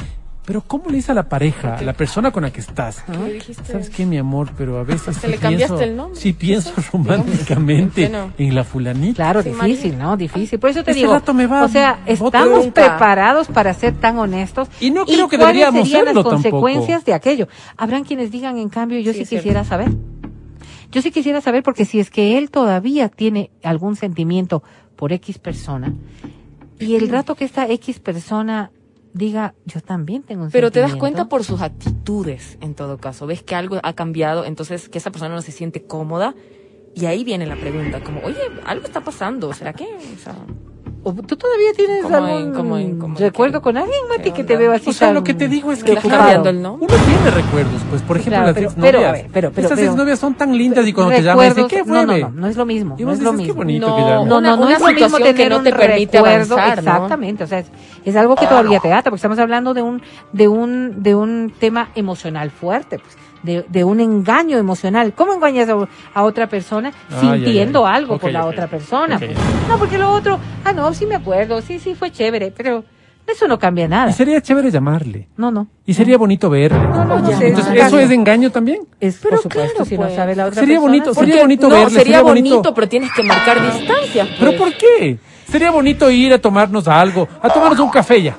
Pero 0.46 0.60
¿cómo 0.62 0.84
le 0.90 0.94
dices 0.96 1.10
a 1.10 1.14
la 1.14 1.28
pareja, 1.28 1.74
a 1.74 1.82
la 1.82 1.92
persona 1.92 2.30
con 2.30 2.44
la 2.44 2.52
que 2.52 2.60
estás? 2.60 3.02
¿Qué 3.02 3.32
dijiste? 3.32 3.64
¿Sabes 3.72 3.90
qué, 3.90 4.06
mi 4.06 4.16
amor? 4.16 4.50
Pero 4.56 4.78
a 4.78 4.84
veces 4.84 5.18
¿Que 5.18 5.26
sí 5.26 5.32
le 5.32 5.38
cambiaste 5.38 5.74
pienso, 5.76 5.90
el 5.90 5.96
nombre? 5.96 6.20
sí 6.20 6.32
pienso 6.32 6.72
románticamente 6.92 8.08
¿Por 8.08 8.12
qué 8.12 8.16
no? 8.16 8.32
en 8.38 8.54
la 8.54 8.62
fulanita. 8.64 9.16
Claro, 9.16 9.42
Sí, 9.42 9.50
difícil. 9.50 9.98
¿no? 9.98 10.16
Difícil. 10.16 10.58
Por 10.60 10.70
eso 10.70 10.84
te 10.84 10.92
Este 10.92 11.00
digo, 11.00 11.12
rato 11.14 11.34
me 11.34 11.46
va 11.48 11.64
o 11.64 11.68
sea, 11.68 11.98
estamos 12.06 12.66
preparados 12.68 13.48
para 13.48 13.74
ser 13.74 13.94
tan 13.94 14.18
honestos. 14.18 14.68
Y 14.80 14.90
no 14.92 15.04
creo 15.04 15.28
que 15.28 15.36
cuáles 15.36 15.56
deberíamos 15.56 15.88
serían 15.88 16.06
serlo 16.06 16.22
las 16.22 16.30
tampoco. 16.32 16.60
consecuencias 16.60 17.04
de 17.04 17.14
aquello. 17.14 17.48
Habrán 17.76 18.04
quienes 18.04 18.30
digan, 18.30 18.56
en 18.58 18.68
cambio, 18.68 19.00
yo 19.00 19.12
Sí, 19.12 19.18
sí, 19.18 19.22
es 19.24 19.28
cierto. 19.30 19.42
quisiera 19.42 19.64
saber. 19.64 19.88
Yo 20.92 21.02
sí 21.02 21.10
quisiera 21.10 21.40
saber 21.40 21.64
porque 21.64 21.84
si 21.84 21.98
es 21.98 22.08
que 22.10 22.38
él 22.38 22.50
todavía 22.52 23.08
tiene 23.08 23.50
algún 23.64 23.96
sentimiento 23.96 24.62
por 24.94 25.12
X 25.12 25.38
persona 25.38 25.92
y 26.78 26.94
el 26.94 27.08
rato 27.08 27.34
que 27.34 27.44
esta 27.44 27.66
X 27.68 27.98
persona 27.98 28.70
diga, 29.16 29.54
yo 29.64 29.80
también 29.80 30.22
tengo 30.22 30.44
un 30.44 30.50
Pero 30.50 30.70
te 30.70 30.80
das 30.80 30.90
sentimiento", 30.90 31.16
cuenta 31.16 31.28
por 31.28 31.44
sus 31.44 31.62
actitudes, 31.62 32.58
en 32.60 32.74
todo 32.74 32.98
caso. 32.98 33.26
Ves 33.26 33.42
que 33.42 33.54
algo 33.54 33.78
ha 33.82 33.92
cambiado, 33.94 34.44
entonces 34.44 34.88
que 34.88 34.98
esa 34.98 35.10
persona 35.10 35.34
no 35.34 35.42
se 35.42 35.52
siente 35.52 35.82
cómoda. 35.82 36.34
Y 36.94 37.04
ahí 37.06 37.24
viene 37.24 37.46
la 37.46 37.56
pregunta, 37.56 38.02
como, 38.02 38.20
oye, 38.20 38.40
algo 38.64 38.86
está 38.86 39.02
pasando, 39.02 39.52
¿será 39.52 39.74
que? 39.74 39.84
O 39.84 40.18
sea, 40.22 40.34
¿O 40.34 40.65
¿Tú 41.14 41.36
todavía 41.36 41.72
tienes 41.76 42.02
¿Cómo 42.02 42.16
algún 42.16 42.30
en- 42.42 42.52
cómo 42.52 42.78
en- 42.78 42.98
cómo 42.98 43.16
en 43.16 43.22
recuerdo 43.22 43.62
con 43.62 43.76
alguien, 43.76 43.98
Mati, 44.08 44.30
¿Qué 44.30 44.32
que 44.32 44.44
te 44.44 44.56
veo 44.56 44.72
así 44.72 44.90
O 44.90 44.92
sea, 44.92 45.08
tan 45.08 45.14
lo 45.14 45.22
que 45.24 45.34
te 45.34 45.48
digo 45.48 45.70
es 45.72 45.84
que 45.84 45.92
¿Estás 45.92 46.04
claro, 46.04 46.18
cambiando 46.18 46.48
el 46.50 46.62
nombre? 46.62 46.88
uno 46.92 47.04
tiene 47.04 47.30
recuerdos, 47.30 47.82
pues 47.88 48.02
por 48.02 48.16
ejemplo 48.16 48.30
Claro, 48.32 48.46
las 48.46 48.54
pero- 48.54 48.66
exnovias. 48.68 48.92
pero, 48.94 49.08
a 49.08 49.12
ver, 49.12 49.26
pero- 49.32 49.50
pero- 49.52 49.66
Esas 49.68 49.78
exnovias 49.78 50.18
son 50.18 50.34
tan 50.34 50.56
lindas 50.56 50.86
y 50.86 50.92
cuando 50.92 51.14
te 51.14 51.22
llaman 51.22 51.48
dicen, 51.48 51.64
recuerdos, 51.64 51.70
¿qué 51.70 51.78
no, 51.78 51.94
fue? 51.96 52.06
no, 52.06 52.12
ve?" 52.12 52.20
no, 52.34 52.40
no 52.40 52.46
es 52.48 52.56
lo 52.56 52.66
mismo, 52.66 52.96
Y 52.98 53.02
no 53.02 53.08
vos 53.08 53.18
es 53.18 53.24
lo 53.24 53.30
dices, 53.32 53.46
mismo. 53.46 53.54
qué 53.54 53.56
bonito 53.56 53.88
No, 53.88 53.96
que 53.96 54.02
llaman. 54.02 54.16
No, 54.28 54.34
no, 54.34 54.36
Una- 54.38 54.56
no 54.56 54.68
es 54.70 54.80
lo 54.80 54.86
mismo 54.86 54.88
situación 54.88 55.22
que 55.22 55.34
tener 55.34 55.50
no 55.52 55.58
un 55.58 55.64
te 55.64 55.72
permite 55.72 56.16
recuerdo, 56.18 56.54
avanzar, 56.58 56.82
¿no? 56.84 56.90
exactamente, 56.90 57.44
o 57.44 57.46
sea, 57.46 57.58
es, 57.60 57.66
es 58.04 58.16
algo 58.16 58.34
que 58.36 58.46
todavía 58.46 58.80
te 58.80 58.92
ata, 58.92 59.04
porque 59.10 59.16
estamos 59.16 59.38
hablando 59.38 59.74
de 59.74 59.82
un, 59.82 60.02
de 60.32 60.48
un, 60.48 61.02
de 61.02 61.14
un 61.14 61.52
tema 61.58 61.90
emocional 61.94 62.50
fuerte, 62.50 62.98
pues, 62.98 63.16
de, 63.46 63.64
de 63.68 63.84
un 63.84 64.00
engaño 64.00 64.58
emocional. 64.58 65.14
¿Cómo 65.14 65.32
engañas 65.32 65.68
a, 65.70 65.76
a 66.12 66.22
otra 66.24 66.46
persona 66.48 66.92
Ah, 67.10 67.20
sintiendo 67.20 67.84
ya, 67.84 67.90
ya. 67.90 67.94
algo 67.96 68.14
Ok, 68.16 68.20
por 68.22 68.32
la 68.32 68.44
otra 68.44 68.66
persona? 68.66 69.18
Pues? 69.18 69.30
No, 69.68 69.78
porque 69.78 69.96
lo 69.96 70.10
otro, 70.10 70.38
ah, 70.64 70.72
no, 70.74 70.92
sí 70.92 71.06
me 71.06 71.14
acuerdo, 71.14 71.62
sí, 71.62 71.78
sí, 71.78 71.94
fue 71.94 72.10
chévere, 72.12 72.52
pero 72.54 72.84
eso 73.26 73.48
no 73.48 73.58
cambia 73.58 73.88
nada. 73.88 74.10
Y 74.10 74.12
sería 74.12 74.40
chévere 74.40 74.70
llamarle. 74.70 75.28
No, 75.36 75.50
no. 75.50 75.66
Y 75.86 75.94
sería 75.94 76.16
bonito 76.18 76.48
verle. 76.50 76.78
No, 76.78 77.04
no, 77.04 77.18
no 77.20 77.30
Entonces, 77.30 77.66
¿eso 77.74 77.98
es 77.98 78.10
engaño 78.10 78.50
también? 78.50 78.82
Es, 79.00 79.18
Pero 79.22 79.36
por 79.36 79.42
supuesto, 79.44 79.72
claro, 79.72 79.84
si 79.84 79.96
no 79.96 80.02
pues. 80.02 80.14
sabe 80.14 80.36
la 80.36 80.44
otra 80.46 80.60
Sería 80.60 80.76
persona, 80.76 80.88
bonito, 80.92 81.14
sería 81.14 81.40
bonito 81.42 81.68
no, 81.68 81.74
verle, 81.74 81.88
sería 81.90 82.02
sería 82.04 82.22
bonito. 82.22 82.50
bonito, 82.56 82.74
pero 82.74 82.88
tienes 82.88 83.10
que 83.12 83.22
marcar 83.22 83.56
distancias. 83.72 84.28
¿Pero 84.38 84.50
pues. 84.52 84.60
por 84.60 84.72
qué? 84.78 85.18
Sería 85.50 85.70
bonito 85.70 86.10
ir 86.10 86.32
a 86.32 86.38
tomarnos 86.38 86.86
algo, 86.88 87.28
a 87.40 87.48
tomarnos 87.48 87.78
un 87.80 87.90
café 87.90 88.22
ya. 88.22 88.36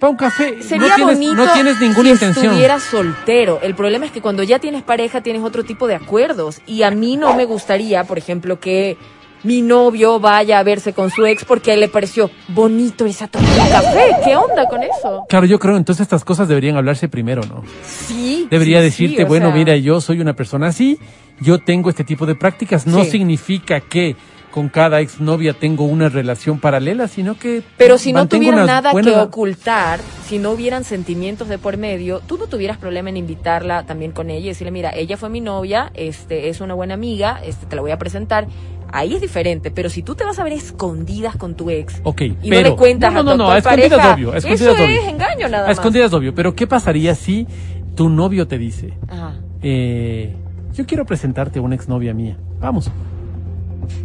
Para 0.00 0.10
un 0.10 0.16
café. 0.16 0.62
Sería 0.62 0.88
no 0.88 0.94
tienes, 0.96 1.14
bonito 1.18 1.34
no 1.34 1.52
tienes 1.52 1.80
ninguna 1.80 2.04
si 2.08 2.10
intención. 2.10 2.46
estuvieras 2.46 2.82
soltero. 2.82 3.60
El 3.62 3.74
problema 3.76 4.06
es 4.06 4.12
que 4.12 4.20
cuando 4.20 4.42
ya 4.42 4.58
tienes 4.58 4.82
pareja 4.82 5.20
tienes 5.20 5.42
otro 5.42 5.62
tipo 5.62 5.86
de 5.86 5.94
acuerdos. 5.94 6.60
Y 6.66 6.82
a 6.82 6.90
mí 6.90 7.16
no 7.16 7.34
me 7.36 7.44
gustaría, 7.44 8.02
por 8.04 8.16
ejemplo, 8.18 8.58
que 8.58 8.96
mi 9.42 9.62
novio 9.62 10.18
vaya 10.20 10.58
a 10.58 10.62
verse 10.62 10.92
con 10.92 11.10
su 11.10 11.24
ex 11.24 11.44
porque 11.44 11.70
a 11.70 11.74
él 11.74 11.80
le 11.80 11.88
pareció 11.88 12.30
bonito 12.48 13.06
irse 13.06 13.24
a 13.24 13.28
tomar 13.28 13.48
un 13.58 13.68
café. 13.70 14.16
¿Qué 14.24 14.36
onda 14.36 14.66
con 14.68 14.82
eso? 14.82 15.24
Claro, 15.28 15.46
yo 15.46 15.58
creo 15.58 15.76
entonces 15.76 16.02
estas 16.02 16.24
cosas 16.24 16.48
deberían 16.48 16.76
hablarse 16.76 17.08
primero, 17.08 17.42
¿no? 17.46 17.62
Sí. 17.84 18.46
Debería 18.50 18.78
sí, 18.78 18.84
decirte, 18.84 19.16
sí, 19.18 19.24
bueno, 19.24 19.48
sea, 19.48 19.54
mira, 19.56 19.76
yo 19.76 20.00
soy 20.00 20.20
una 20.20 20.34
persona 20.34 20.68
así, 20.68 20.98
yo 21.40 21.58
tengo 21.58 21.88
este 21.90 22.04
tipo 22.04 22.26
de 22.26 22.34
prácticas. 22.34 22.86
No 22.86 23.02
Sí. 23.04 23.10
significa 23.12 23.80
que 23.80 24.14
con 24.50 24.68
cada 24.68 25.00
exnovia 25.00 25.52
tengo 25.52 25.84
una 25.84 26.08
relación 26.08 26.58
paralela, 26.60 27.08
sino 27.08 27.38
que 27.38 27.62
Pero 27.76 27.98
si 27.98 28.12
no 28.12 28.20
mantengo 28.20 28.40
tuviera 28.42 28.56
una 28.64 28.66
nada 28.66 28.92
buena- 28.92 29.10
que 29.12 29.16
ocultar, 29.18 30.00
si 30.26 30.38
no 30.38 30.50
hubieran 30.50 30.84
sentimientos 30.84 31.48
de 31.48 31.58
por 31.58 31.76
medio, 31.76 32.20
tú 32.26 32.36
no 32.38 32.46
tuvieras 32.46 32.76
problema 32.78 33.08
en 33.10 33.16
invitarla 33.16 33.84
también 33.84 34.12
con 34.12 34.30
ella 34.30 34.46
y 34.46 34.48
decirle, 34.48 34.70
mira, 34.72 34.90
ella 34.94 35.16
fue 35.16 35.28
mi 35.28 35.40
novia, 35.40 35.90
este 35.94 36.48
es 36.48 36.60
una 36.60 36.74
buena 36.74 36.94
amiga, 36.94 37.40
este 37.44 37.66
te 37.66 37.76
la 37.76 37.82
voy 37.82 37.90
a 37.92 37.98
presentar. 37.98 38.46
Ahí 38.92 39.14
es 39.14 39.20
diferente, 39.20 39.70
pero 39.70 39.88
si 39.88 40.02
tú 40.02 40.16
te 40.16 40.24
vas 40.24 40.38
a 40.40 40.42
ver 40.44 40.52
escondidas 40.52 41.36
con 41.36 41.54
tu 41.54 41.70
ex 41.70 42.00
Ok, 42.02 42.22
y 42.22 42.50
pero 42.50 42.62
no 42.62 42.68
le 42.70 42.76
cuentas 42.76 43.12
no, 43.12 43.22
no, 43.22 43.30
a 43.30 43.32
tu 43.34 43.38
no, 43.38 43.44
actual 43.52 43.58
escondidas 43.78 43.90
pareja, 44.00 44.14
obvio, 44.14 44.34
escondidas 44.34 44.74
eso 44.74 44.84
obvio. 44.84 45.00
es 45.00 45.08
engaño 45.08 45.48
nada 45.48 45.66
más. 45.68 45.76
escondidas 45.78 46.12
obvio, 46.12 46.34
pero 46.34 46.54
¿qué 46.56 46.66
pasaría 46.66 47.14
si 47.14 47.46
tu 47.94 48.08
novio 48.08 48.48
te 48.48 48.58
dice, 48.58 48.94
Ajá. 49.08 49.34
eh, 49.62 50.34
yo 50.74 50.86
quiero 50.86 51.04
presentarte 51.06 51.60
a 51.60 51.62
una 51.62 51.76
exnovia 51.76 52.12
mía? 52.14 52.36
Vamos. 52.60 52.90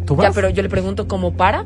¿Tú 0.04 0.16
vas? 0.16 0.28
Ya, 0.28 0.32
pero 0.32 0.50
yo 0.50 0.62
le 0.62 0.68
pregunto, 0.68 1.06
¿cómo 1.08 1.32
para? 1.34 1.64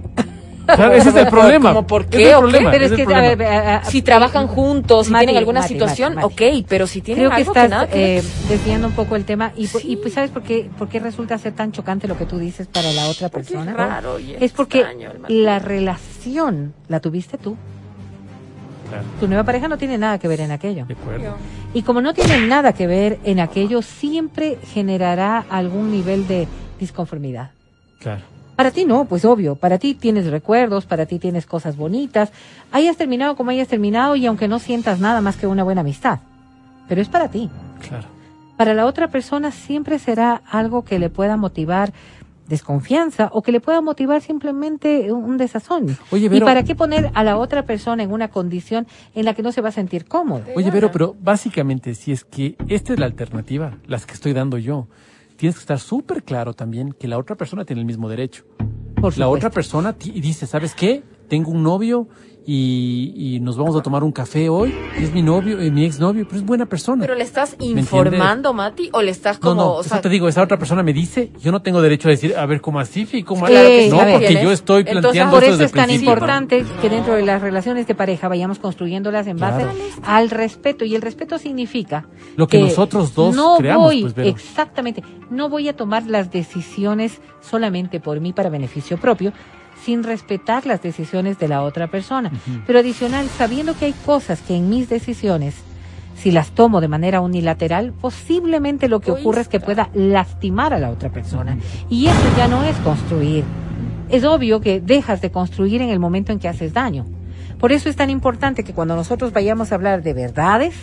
Claro, 0.66 0.92
ese 0.92 1.08
es 1.08 1.16
el 1.16 1.26
problema. 1.26 1.70
¿Cómo 1.70 1.84
por 1.86 2.06
qué 2.06 2.22
es 2.22 2.28
el 2.28 2.38
problema, 2.38 2.70
Pero 2.70 2.84
es 2.84 2.92
ese 2.92 2.96
que, 3.04 3.10
el 3.10 3.18
a 3.18 3.20
ver, 3.22 3.36
problema. 3.38 3.58
a- 3.58 3.76
a- 3.78 3.84
Si 3.86 4.02
trabajan 4.02 4.46
juntos, 4.46 5.08
si 5.08 5.12
tienen 5.14 5.36
alguna 5.36 5.62
situación, 5.62 6.14
Mati. 6.14 6.26
ok, 6.26 6.64
pero 6.68 6.86
si 6.86 7.00
tienen 7.00 7.22
Creo 7.24 7.30
que 7.30 7.36
algo 7.42 7.50
estás 7.52 7.64
que 7.64 7.68
nada 7.70 7.86
que 7.88 7.96
ver. 7.98 8.24
eh, 8.24 8.28
desviando 8.48 8.86
un 8.86 8.92
poco 8.92 9.16
el 9.16 9.24
tema 9.24 9.52
y, 9.56 9.66
pues 9.96 10.14
sabes 10.14 10.30
por 10.30 10.42
qué, 10.42 10.70
por 10.78 10.88
qué 10.88 11.00
resulta 11.00 11.36
ser 11.38 11.54
tan 11.54 11.72
chocante 11.72 12.06
lo 12.06 12.16
que 12.16 12.24
tú 12.24 12.38
dices 12.38 12.68
para 12.68 12.92
la 12.92 13.08
otra 13.08 13.28
Porque 13.30 13.48
persona. 13.48 13.72
es 13.72 13.76
raro 13.76 14.20
y 14.20 14.34
Es 14.38 14.52
porque 14.52 14.78
extraño 14.80 15.10
la 15.28 15.58
relación 15.58 16.72
la 16.88 17.00
tuviste 17.00 17.36
tú. 17.36 17.56
Claro, 18.88 19.04
Tu 19.18 19.26
nueva 19.28 19.42
pareja 19.44 19.66
no 19.68 19.76
tiene 19.78 19.98
nada 19.98 20.18
que 20.18 20.28
ver 20.28 20.40
en 20.40 20.52
aquello. 20.52 20.84
de 20.86 20.94
acuerdo. 20.94 21.36
Y 21.74 21.82
como 21.82 22.00
no 22.00 22.14
tiene 22.14 22.46
nada 22.46 22.72
que 22.74 22.86
ver 22.86 23.18
en 23.24 23.40
aquello, 23.40 23.82
siempre 23.82 24.58
generará 24.72 25.44
algún 25.50 25.90
nivel 25.90 26.26
de 26.28 26.46
disconformidad. 26.78 27.50
Claro. 28.00 28.22
Para 28.56 28.72
ti 28.72 28.84
no, 28.84 29.04
pues 29.06 29.24
obvio, 29.24 29.54
para 29.54 29.78
ti 29.78 29.94
tienes 29.94 30.26
recuerdos, 30.26 30.84
para 30.84 31.06
ti 31.06 31.18
tienes 31.18 31.46
cosas 31.46 31.76
bonitas, 31.76 32.30
hayas 32.72 32.96
terminado 32.96 33.36
como 33.36 33.50
hayas 33.52 33.68
terminado 33.68 34.16
y 34.16 34.26
aunque 34.26 34.48
no 34.48 34.58
sientas 34.58 34.98
nada 35.00 35.20
más 35.22 35.36
que 35.36 35.46
una 35.46 35.62
buena 35.62 35.80
amistad, 35.82 36.18
pero 36.88 37.00
es 37.00 37.08
para 37.08 37.28
ti. 37.28 37.48
Claro. 37.88 38.06
Para 38.58 38.74
la 38.74 38.84
otra 38.84 39.08
persona 39.08 39.50
siempre 39.52 39.98
será 39.98 40.42
algo 40.50 40.84
que 40.84 40.98
le 40.98 41.08
pueda 41.08 41.38
motivar 41.38 41.92
desconfianza 42.48 43.30
o 43.32 43.42
que 43.42 43.52
le 43.52 43.60
pueda 43.60 43.80
motivar 43.80 44.20
simplemente 44.20 45.12
un 45.12 45.38
desazón. 45.38 45.96
Oye, 46.10 46.26
¿Y 46.26 46.28
Vero- 46.28 46.46
para 46.46 46.62
qué 46.64 46.74
poner 46.74 47.10
a 47.14 47.22
la 47.24 47.38
otra 47.38 47.62
persona 47.62 48.02
en 48.02 48.12
una 48.12 48.28
condición 48.28 48.86
en 49.14 49.24
la 49.24 49.34
que 49.34 49.42
no 49.42 49.52
se 49.52 49.60
va 49.62 49.68
a 49.68 49.72
sentir 49.72 50.04
cómoda? 50.04 50.44
Oye, 50.56 50.70
Vero, 50.70 50.90
pero 50.92 51.14
básicamente, 51.20 51.94
si 51.94 52.12
es 52.12 52.24
que 52.24 52.56
esta 52.68 52.92
es 52.92 52.98
la 52.98 53.06
alternativa, 53.06 53.74
las 53.86 54.04
que 54.04 54.14
estoy 54.14 54.32
dando 54.32 54.58
yo, 54.58 54.88
tienes 55.40 55.56
que 55.56 55.60
estar 55.60 55.80
súper 55.80 56.22
claro 56.22 56.52
también 56.52 56.92
que 56.92 57.08
la 57.08 57.16
otra 57.16 57.34
persona 57.34 57.64
tiene 57.64 57.80
el 57.80 57.86
mismo 57.86 58.10
derecho. 58.10 58.44
Por 59.00 59.16
La 59.16 59.28
otra 59.28 59.48
persona 59.48 59.96
dice, 59.98 60.46
¿sabes 60.46 60.74
qué? 60.74 61.02
Tengo 61.30 61.50
un 61.52 61.62
novio 61.62 62.08
y, 62.46 63.12
y 63.36 63.40
nos 63.40 63.56
vamos 63.56 63.76
a 63.76 63.82
tomar 63.82 64.02
un 64.02 64.10
café 64.12 64.48
hoy. 64.48 64.74
y 64.98 65.04
es 65.04 65.12
mi 65.12 65.22
novio, 65.22 65.60
eh, 65.60 65.70
mi 65.70 65.84
exnovio, 65.84 66.24
pero 66.26 66.38
es 66.40 66.44
buena 66.44 66.66
persona. 66.66 67.02
¿Pero 67.02 67.14
le 67.14 67.22
estás 67.22 67.54
informando, 67.60 68.52
Mati, 68.52 68.88
o 68.92 69.02
le 69.02 69.10
estás 69.12 69.36
no, 69.40 69.50
como, 69.50 69.62
no, 69.62 69.68
o 69.74 69.80
eso 69.82 69.90
sea, 69.90 70.00
te 70.00 70.08
digo, 70.08 70.26
esa 70.26 70.42
otra 70.42 70.58
persona 70.58 70.82
me 70.82 70.92
dice, 70.92 71.30
yo 71.40 71.52
no 71.52 71.62
tengo 71.62 71.80
derecho 71.80 72.08
a 72.08 72.10
decir, 72.10 72.34
a 72.36 72.44
ver, 72.46 72.60
¿cómo 72.60 72.80
así? 72.80 73.06
¿Cómo 73.22 73.46
Claro 73.46 73.68
que 73.68 73.88
No, 73.90 73.98
porque 73.98 74.42
yo 74.42 74.50
estoy 74.50 74.80
Entonces, 74.80 75.02
planteando 75.02 75.32
Por 75.36 75.44
esto 75.44 75.54
eso 75.54 75.58
desde 75.62 75.64
es 75.66 75.72
tan 75.72 75.84
principio. 75.84 76.12
importante 76.12 76.64
que 76.82 76.88
dentro 76.90 77.14
de 77.14 77.22
las 77.22 77.40
relaciones 77.42 77.86
de 77.86 77.94
pareja 77.94 78.26
vayamos 78.26 78.58
construyéndolas 78.58 79.26
en 79.28 79.36
base 79.36 79.62
Claro. 79.62 79.78
al 80.04 80.30
respeto. 80.30 80.84
Y 80.84 80.96
el 80.96 81.02
respeto 81.02 81.38
significa 81.38 82.08
Lo 82.36 82.48
que 82.48 82.58
nosotros 82.58 83.14
dos 83.14 83.36
no 83.36 83.58
creamos, 83.58 83.84
voy, 83.84 84.00
pues, 84.02 84.14
Vero. 84.14 84.28
exactamente, 84.28 85.04
no 85.30 85.48
voy 85.48 85.68
a 85.68 85.76
tomar 85.76 86.06
las 86.06 86.32
decisiones 86.32 87.20
solamente 87.40 88.00
por 88.00 88.18
mí 88.20 88.32
para 88.32 88.48
beneficio 88.50 88.96
propio, 88.98 89.32
sin 89.84 90.02
respetar 90.02 90.66
las 90.66 90.82
decisiones 90.82 91.38
de 91.38 91.48
la 91.48 91.62
otra 91.62 91.88
persona. 91.88 92.30
Pero 92.66 92.78
adicional, 92.78 93.28
sabiendo 93.28 93.76
que 93.76 93.86
hay 93.86 93.94
cosas 94.04 94.40
que 94.40 94.56
en 94.56 94.68
mis 94.68 94.88
decisiones, 94.88 95.54
si 96.16 96.30
las 96.30 96.50
tomo 96.50 96.80
de 96.80 96.88
manera 96.88 97.20
unilateral, 97.20 97.92
posiblemente 97.92 98.88
lo 98.88 99.00
que 99.00 99.10
ocurre 99.10 99.40
es 99.40 99.48
que 99.48 99.60
pueda 99.60 99.90
lastimar 99.94 100.74
a 100.74 100.78
la 100.78 100.90
otra 100.90 101.10
persona. 101.10 101.58
Y 101.88 102.06
eso 102.06 102.36
ya 102.36 102.46
no 102.46 102.62
es 102.62 102.76
construir. 102.78 103.44
Es 104.10 104.24
obvio 104.24 104.60
que 104.60 104.80
dejas 104.80 105.20
de 105.20 105.30
construir 105.30 105.82
en 105.82 105.88
el 105.88 105.98
momento 105.98 106.32
en 106.32 106.38
que 106.38 106.48
haces 106.48 106.74
daño. 106.74 107.06
Por 107.58 107.72
eso 107.72 107.88
es 107.88 107.96
tan 107.96 108.10
importante 108.10 108.64
que 108.64 108.72
cuando 108.72 108.96
nosotros 108.96 109.32
vayamos 109.32 109.70
a 109.70 109.74
hablar 109.76 110.02
de 110.02 110.14
verdades, 110.14 110.74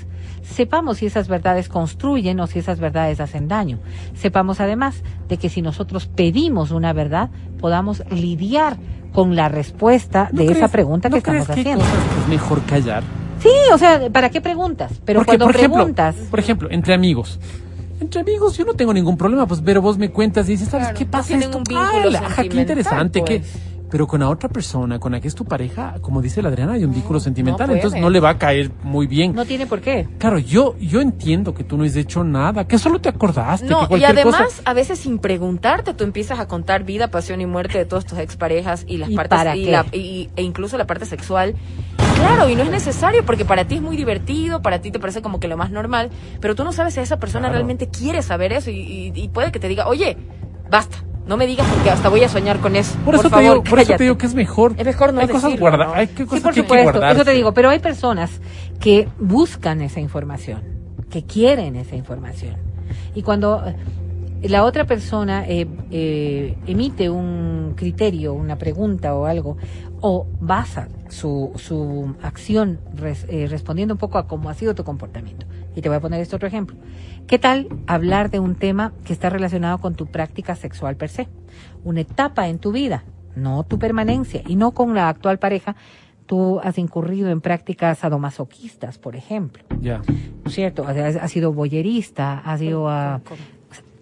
sepamos 0.44 0.98
si 0.98 1.06
esas 1.06 1.28
verdades 1.28 1.70
construyen 1.70 2.40
o 2.40 2.48
si 2.48 2.60
esas 2.60 2.80
verdades 2.80 3.20
hacen 3.20 3.48
daño. 3.48 3.80
Sepamos 4.16 4.60
además 4.60 5.04
de 5.28 5.38
que 5.38 5.50
si 5.50 5.62
nosotros 5.62 6.08
pedimos 6.08 6.72
una 6.72 6.94
verdad, 6.94 7.30
podamos 7.60 8.04
lidiar 8.12 8.78
con 9.14 9.36
la 9.36 9.50
respuesta 9.50 10.30
¿No 10.32 10.44
de 10.44 10.52
esa 10.52 10.68
pregunta 10.68 11.10
que 11.10 11.14
¿no 11.14 11.18
estamos 11.18 11.46
crees 11.46 11.64
que 11.64 11.70
hay 11.70 11.76
haciendo. 11.76 11.86
cosas 11.86 12.14
que 12.16 12.22
es 12.22 12.28
mejor 12.28 12.62
callar? 12.64 13.04
Sí, 13.40 13.50
o 13.74 13.78
sea, 13.78 14.10
¿para 14.12 14.30
qué 14.30 14.42
preguntas? 14.42 14.92
Pero 15.06 15.20
Porque, 15.20 15.32
cuando 15.38 15.46
por 15.46 15.56
ejemplo, 15.56 15.78
preguntas, 15.78 16.16
por 16.30 16.40
ejemplo, 16.40 16.70
entre 16.72 16.94
amigos. 16.94 17.40
Entre 18.00 18.22
amigos 18.22 18.56
yo 18.58 18.66
no 18.66 18.74
tengo 18.76 18.94
ningún 18.94 19.18
problema, 19.18 19.48
pues 19.48 19.62
pero 19.64 19.82
vos 19.82 19.98
me 19.98 20.10
cuentas 20.12 20.48
y 20.48 20.52
dices, 20.52 20.70
¿sabes 20.70 20.88
Claro, 20.88 21.00
qué 21.00 21.06
pasa 21.06 21.36
esto? 21.36 21.58
un 21.58 22.16
ajá, 22.16 22.44
qué 22.44 22.58
interesante, 22.60 23.20
pues. 23.22 23.42
qué, 23.42 23.77
Pero 23.90 24.06
con 24.06 24.20
la 24.20 24.30
otra 24.30 24.50
persona, 24.50 25.00
con 25.00 25.14
la 25.14 25.22
que 25.22 25.28
es 25.30 25.36
tu 25.36 25.46
pareja, 25.46 25.96
como 26.02 26.22
dice 26.22 26.42
la 26.42 26.50
Adriana, 26.50 26.74
hay 26.74 26.84
un 26.84 26.94
vínculo 26.94 27.20
sentimental, 27.22 27.68
no 27.70 27.76
entonces 27.76 28.02
no 28.02 28.10
le 28.10 28.20
va 28.20 28.32
a 28.32 28.38
caer 28.38 28.70
muy 28.84 29.08
bien. 29.08 29.34
No 29.34 29.46
tiene 29.46 29.66
por 29.66 29.80
qué. 29.80 30.08
Claro, 30.18 30.40
yo, 30.40 30.76
yo 30.78 31.00
entiendo 31.00 31.54
que 31.54 31.64
tú 31.64 31.78
no 31.78 31.86
has 31.86 31.96
hecho 31.96 32.24
nada, 32.26 32.66
que 32.68 32.78
solo 32.78 33.00
te 33.00 33.08
acordaste, 33.10 33.66
que 33.68 33.72
No, 33.72 33.88
y 33.98 34.04
además, 34.04 34.36
cosa... 34.42 34.62
a 34.66 34.74
veces 34.74 35.00
sin 35.00 35.20
preguntarte, 35.20 35.94
tú 35.94 36.04
empiezas 36.04 36.40
a 36.40 36.48
contar 36.48 36.84
vida, 36.84 37.08
pasión 37.10 37.40
y 37.40 37.46
muerte 37.46 37.78
de 37.78 37.86
todas 37.86 38.06
tus 38.06 38.20
exparejas 38.20 38.84
y 38.88 38.98
las 38.98 39.10
¿Y 39.10 39.16
partes 39.16 39.38
para 39.38 39.56
y 39.56 39.64
qué? 39.66 39.72
la- 39.72 39.86
y- 39.94 40.30
e 40.36 40.42
incluso 40.44 40.78
la 40.78 40.86
parte 40.86 41.06
sexual. 41.06 41.56
Claro, 42.16 42.50
y 42.50 42.56
no 42.56 42.64
es 42.64 42.70
necesario 42.72 43.24
porque 43.26 43.46
para 43.46 43.66
ti 43.68 43.76
es 43.76 43.82
muy 43.82 43.96
divertido, 43.96 44.62
para 44.62 44.82
ti 44.82 44.92
te 44.92 45.00
parece 45.00 45.22
como 45.22 45.40
que 45.40 45.48
lo 45.48 45.56
más 45.56 45.72
normal, 45.72 46.10
pero 46.42 46.56
tú 46.56 46.64
no 46.64 46.74
sabes 46.74 46.96
si 46.96 47.00
esa 47.00 47.20
persona 47.20 47.44
Claro. 47.48 47.54
realmente 47.54 47.88
quiere 47.90 48.22
saber 48.22 48.52
eso 48.54 48.70
y, 48.70 48.80
y- 48.80 49.12
y 49.16 49.30
puede 49.30 49.52
que 49.52 49.60
te 49.60 49.68
diga, 49.68 49.88
oye, 49.88 50.18
basta, 50.70 50.98
no 51.28 51.38
me 51.38 51.46
digas 51.48 51.68
porque 51.74 51.90
hasta 51.90 52.10
voy 52.10 52.24
a 52.24 52.30
soñar 52.30 52.60
con 52.60 52.76
eso. 52.76 52.98
Por 53.04 53.16
eso, 53.16 53.24
te, 53.24 53.30
favor, 53.30 53.44
digo, 53.44 53.64
por 53.64 53.80
eso 53.80 53.88
te 53.88 53.94
cállate". 53.94 54.04
digo 54.04 54.18
que 54.18 54.26
es 54.26 54.34
mejor. 54.34 54.74
Es 54.78 54.86
mejor 54.86 55.14
no 55.14 55.20
hay 55.22 55.28
cosas 55.28 55.44
decirlo, 55.44 55.62
guardadas, 55.62 55.88
¿no? 55.94 56.00
hay 56.00 56.08
que 56.08 56.24
Sí, 56.24 56.30
cosas 56.30 56.44
por 56.44 56.54
que 56.54 56.60
hay 56.60 56.66
que 56.68 56.74
supuesto, 56.78 57.08
eso 57.08 57.26
te 57.26 57.32
digo, 57.32 57.54
pero 57.54 57.70
hay 57.70 57.80
personas 57.80 58.42
que 58.80 59.08
buscan 59.20 59.82
esa 59.82 60.00
información, 60.00 60.62
que 61.10 61.24
quieren 61.24 61.76
esa 61.76 61.96
información. 61.96 62.56
Y 63.16 63.24
cuando 63.24 63.64
eh, 63.66 63.76
la 64.48 64.64
otra 64.64 64.86
persona 64.86 65.46
eh, 65.48 65.68
eh, 65.92 66.56
emite 66.68 67.10
un 67.10 67.74
criterio, 67.76 68.34
una 68.34 68.58
pregunta 68.58 69.16
o 69.16 69.26
algo, 69.26 69.58
o 70.02 70.28
basa 70.40 70.88
su, 71.10 71.52
su 71.56 72.16
acción 72.22 72.80
res- 72.96 73.26
eh, 73.30 73.48
respondiendo 73.48 73.94
un 73.94 73.98
poco 73.98 74.18
a 74.18 74.28
cómo 74.28 74.50
ha 74.50 74.54
sido 74.54 74.76
tu 74.76 74.84
comportamiento. 74.84 75.46
Y 75.76 75.82
te 75.82 75.90
voy 75.90 75.98
a 75.98 76.02
poner 76.02 76.22
este 76.22 76.36
otro 76.36 76.48
ejemplo. 76.48 76.76
¿Qué 77.28 77.38
tal 77.40 77.68
hablar 77.88 78.30
de 78.32 78.40
un 78.40 78.56
tema 78.56 78.94
que 79.06 79.14
está 79.14 79.30
relacionado 79.30 79.78
con 79.80 79.96
tu 79.96 80.08
práctica 80.08 80.56
sexual 80.56 80.96
per 80.96 81.10
se? 81.10 81.28
Una 81.84 82.02
etapa 82.02 82.48
en 82.48 82.60
tu 82.60 82.72
vida, 82.72 83.04
no 83.36 83.64
tu 83.64 83.78
permanencia, 83.80 84.42
y 84.48 84.56
no 84.56 84.72
con 84.72 84.96
la 84.96 85.10
actual 85.10 85.38
pareja. 85.40 85.76
Tú 86.26 86.60
has 86.62 86.78
incurrido 86.78 87.30
en 87.30 87.40
prácticas 87.40 88.00
sadomasoquistas, 88.00 88.98
por 88.98 89.16
ejemplo, 89.16 89.64
Ya. 89.80 90.00
¿no 90.00 90.48
es 90.48 90.54
cierto? 90.54 90.86
Has, 90.86 91.16
has 91.16 91.32
sido 91.32 91.54
boyerista, 91.54 92.40
has 92.40 92.62
ido 92.62 92.90
a 92.90 93.22
Con- 93.26 93.38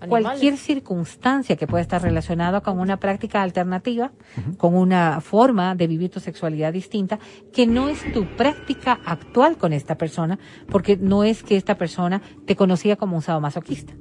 cualquier 0.08 0.58
circunstancia 0.58 1.56
que 1.56 1.68
pueda 1.68 1.82
estar 1.82 2.02
relacionada 2.02 2.62
con 2.62 2.80
una 2.80 2.98
práctica 2.98 3.42
alternativa, 3.42 4.12
con 4.58 4.75
una 4.75 5.22
forma 5.22 5.75
de 5.75 5.88
vivir 5.88 6.10
tu 6.12 6.20
sexualidad 6.20 6.74
distinta, 6.74 7.20
que 7.54 7.68
no 7.68 7.90
es 7.90 8.12
tu 8.14 8.25
práctica 8.36 9.00
actual 9.06 9.58
con 9.58 9.74
esta 9.74 9.98
persona, 9.98 10.40
porque 10.70 10.98
no 10.98 11.24
es 11.24 11.44
que 11.44 11.56
esta 11.56 11.75
persona 11.78 12.22
te 12.46 12.56
conocía 12.56 12.96
como 12.96 13.16
un 13.16 13.22
sadomasoquista. 13.22 13.94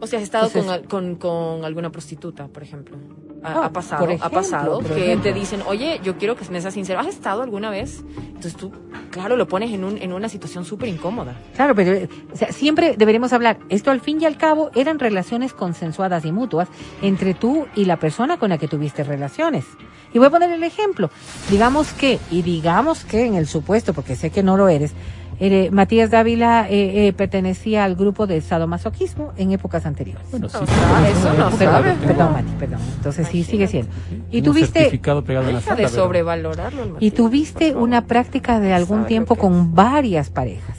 O 0.00 0.06
sea, 0.06 0.18
has 0.18 0.24
estado 0.24 0.46
Entonces- 0.48 0.86
con, 0.88 1.14
con, 1.16 1.54
con 1.56 1.64
alguna 1.64 1.90
prostituta, 1.90 2.48
por 2.48 2.62
ejemplo. 2.62 2.96
Ha, 3.42 3.52
Ah, 3.52 3.64
ha 3.66 3.72
pasado, 3.72 4.06
por 4.06 4.14
ha 4.20 4.28
pasado 4.28 4.78
que 4.80 5.04
ejemplo. 5.04 5.22
te 5.32 5.38
dicen, 5.38 5.60
oye, 5.66 6.00
yo 6.02 6.16
quiero 6.18 6.34
que 6.36 6.44
me 6.50 6.60
seas 6.60 6.74
sincero. 6.74 6.98
¿Has 6.98 7.06
estado 7.06 7.42
alguna 7.42 7.70
vez? 7.70 8.02
Entonces 8.18 8.56
tú, 8.56 8.72
claro, 9.10 9.36
lo 9.36 9.46
pones 9.46 9.70
en, 9.72 9.84
un, 9.84 9.98
en 9.98 10.12
una 10.12 10.28
situación 10.28 10.64
súper 10.64 10.88
incómoda. 10.88 11.36
Claro, 11.54 11.74
pero 11.74 11.92
eh, 11.92 12.08
o 12.32 12.36
sea, 12.36 12.50
siempre 12.52 12.96
deberemos 12.98 13.32
hablar. 13.32 13.58
Esto 13.68 13.90
al 13.90 14.00
fin 14.00 14.20
y 14.20 14.24
al 14.24 14.36
cabo 14.36 14.70
eran 14.74 14.98
relaciones 14.98 15.52
consensuadas 15.52 16.24
y 16.24 16.32
mutuas 16.32 16.68
entre 17.02 17.34
tú 17.34 17.66
y 17.76 17.84
la 17.84 17.98
persona 17.98 18.36
con 18.38 18.48
la 18.50 18.58
que 18.58 18.68
tuviste 18.68 19.04
relaciones. 19.04 19.64
Y 20.12 20.18
voy 20.18 20.26
a 20.26 20.30
poner 20.30 20.50
el 20.50 20.62
ejemplo. 20.64 21.10
Digamos 21.50 21.92
que, 21.92 22.18
y 22.30 22.42
digamos 22.42 23.04
que 23.04 23.26
en 23.26 23.34
el 23.34 23.46
supuesto, 23.46 23.92
porque 23.92 24.16
sé 24.16 24.30
que 24.30 24.42
no 24.42 24.56
lo 24.56 24.68
eres, 24.68 24.92
eh, 25.38 25.70
Matías 25.70 26.10
Dávila 26.10 26.66
eh, 26.68 27.08
eh, 27.08 27.12
pertenecía 27.12 27.84
al 27.84 27.94
grupo 27.94 28.26
de 28.26 28.40
sadomasoquismo 28.40 29.32
en 29.36 29.52
épocas 29.52 29.84
anteriores. 29.84 30.26
Bueno, 30.30 30.48
sí. 30.48 30.56
No, 30.58 30.66
pero 30.66 30.94
ah, 30.94 31.08
es 31.08 31.18
eso 31.18 31.28
no 31.34 31.48
época 31.48 31.56
perdón, 31.58 32.16
sabe. 32.16 32.32
Mati, 32.32 32.52
perdón. 32.58 32.80
Entonces 32.96 33.28
sí, 33.28 33.44
sigue 33.44 33.66
siendo. 33.66 33.92
Y 34.30 34.38
un 34.38 34.44
tuviste, 34.44 34.80
certificado 34.80 35.24
pegado 35.24 35.48
en 35.48 35.54
la 35.54 35.60
Deja 35.60 35.74
sala, 35.74 35.88
de 35.88 35.94
sobrevalorarlo. 35.94 36.96
y 37.00 37.10
tuviste 37.10 37.74
una 37.74 38.06
práctica 38.06 38.60
de 38.60 38.72
algún 38.72 38.98
Sabe 38.98 39.08
tiempo 39.08 39.34
con 39.36 39.74
varias 39.74 40.30
parejas. 40.30 40.76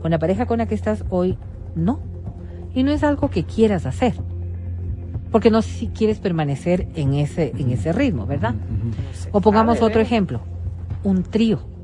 Con 0.00 0.12
la 0.12 0.18
pareja 0.18 0.46
con 0.46 0.58
la 0.58 0.66
que 0.66 0.76
estás 0.76 1.04
hoy, 1.10 1.36
no. 1.74 2.00
Y 2.74 2.84
no 2.84 2.92
es 2.92 3.02
algo 3.02 3.28
que 3.28 3.44
quieras 3.44 3.86
hacer. 3.86 4.14
Porque 5.32 5.50
no 5.50 5.62
sé 5.62 5.70
si 5.70 5.88
quieres 5.88 6.20
permanecer 6.20 6.86
en 6.94 7.14
ese, 7.14 7.52
en 7.58 7.70
ese 7.70 7.92
ritmo, 7.92 8.26
¿verdad? 8.26 8.54
O 9.32 9.40
pongamos 9.40 9.82
otro 9.82 10.00
¿eh? 10.00 10.04
ejemplo. 10.04 10.40
Un 11.02 11.24
trío. 11.24 11.75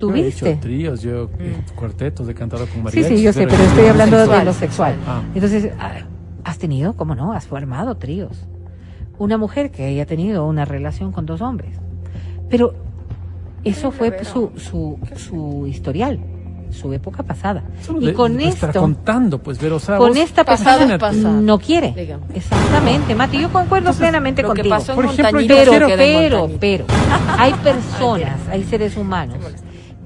Yo 0.00 0.14
he 0.14 0.18
hecho 0.28 0.38
¿Tuviste? 0.46 0.56
tríos, 0.56 1.02
yo 1.02 1.30
eh, 1.38 1.56
Mm. 1.58 1.74
cuartetos 1.76 2.28
he 2.28 2.34
cantado 2.34 2.64
con 2.66 2.74
Sí, 2.76 2.80
mariachis. 2.82 3.06
sí, 3.18 3.22
yo 3.22 3.32
sé, 3.32 3.40
pero 3.44 3.50
pero 3.56 3.64
estoy 3.68 3.86
hablando 3.86 4.26
de 4.26 4.44
lo 4.44 4.52
sexual. 4.52 4.94
Ah. 5.06 5.20
Entonces, 5.34 5.70
ah, 5.78 5.92
¿has 6.44 6.58
tenido? 6.58 6.94
¿Cómo 6.94 7.14
no? 7.14 7.32
Has 7.32 7.46
formado 7.46 7.96
tríos. 7.96 8.46
Una 9.18 9.36
mujer 9.36 9.70
que 9.70 9.84
haya 9.84 10.06
tenido 10.06 10.46
una 10.46 10.64
relación 10.64 11.12
con 11.12 11.26
dos 11.26 11.40
hombres. 11.42 11.76
Pero 12.48 12.74
eso 13.64 13.90
fue 13.90 14.10
Pero- 14.10 14.24
su, 14.24 14.52
su, 14.56 14.98
su 15.16 15.66
historial, 15.66 16.18
su 16.70 16.92
época 16.94 17.22
pasada. 17.22 17.62
Solo 17.82 18.00
Y 18.00 18.06
de- 18.06 18.14
con 18.14 18.40
esto, 18.40 18.70
contando, 18.72 19.42
pues, 19.42 19.60
ver, 19.60 19.72
o 19.72 19.78
sea, 19.78 19.98
con 19.98 20.08
vos- 20.10 20.16
esta 20.16 20.44
pasado. 20.44 20.86
no 21.42 21.58
quiere. 21.58 21.92
Digamos. 21.94 22.28
Exactamente, 22.34 23.14
Mati, 23.14 23.40
yo 23.40 23.52
concuerdo 23.52 23.92
plenamente 23.92 24.40
Lo 24.42 24.54
que 24.54 24.62
contigo. 24.62 24.76
pasó 24.76 24.92
en 24.92 24.98
pero, 25.16 25.82
pero, 25.86 26.38
Montañita. 26.38 26.60
pero, 26.60 26.84
hay 27.38 27.52
personas, 27.54 28.38
hay 28.50 28.62
seres 28.64 28.96
humanos 28.96 29.36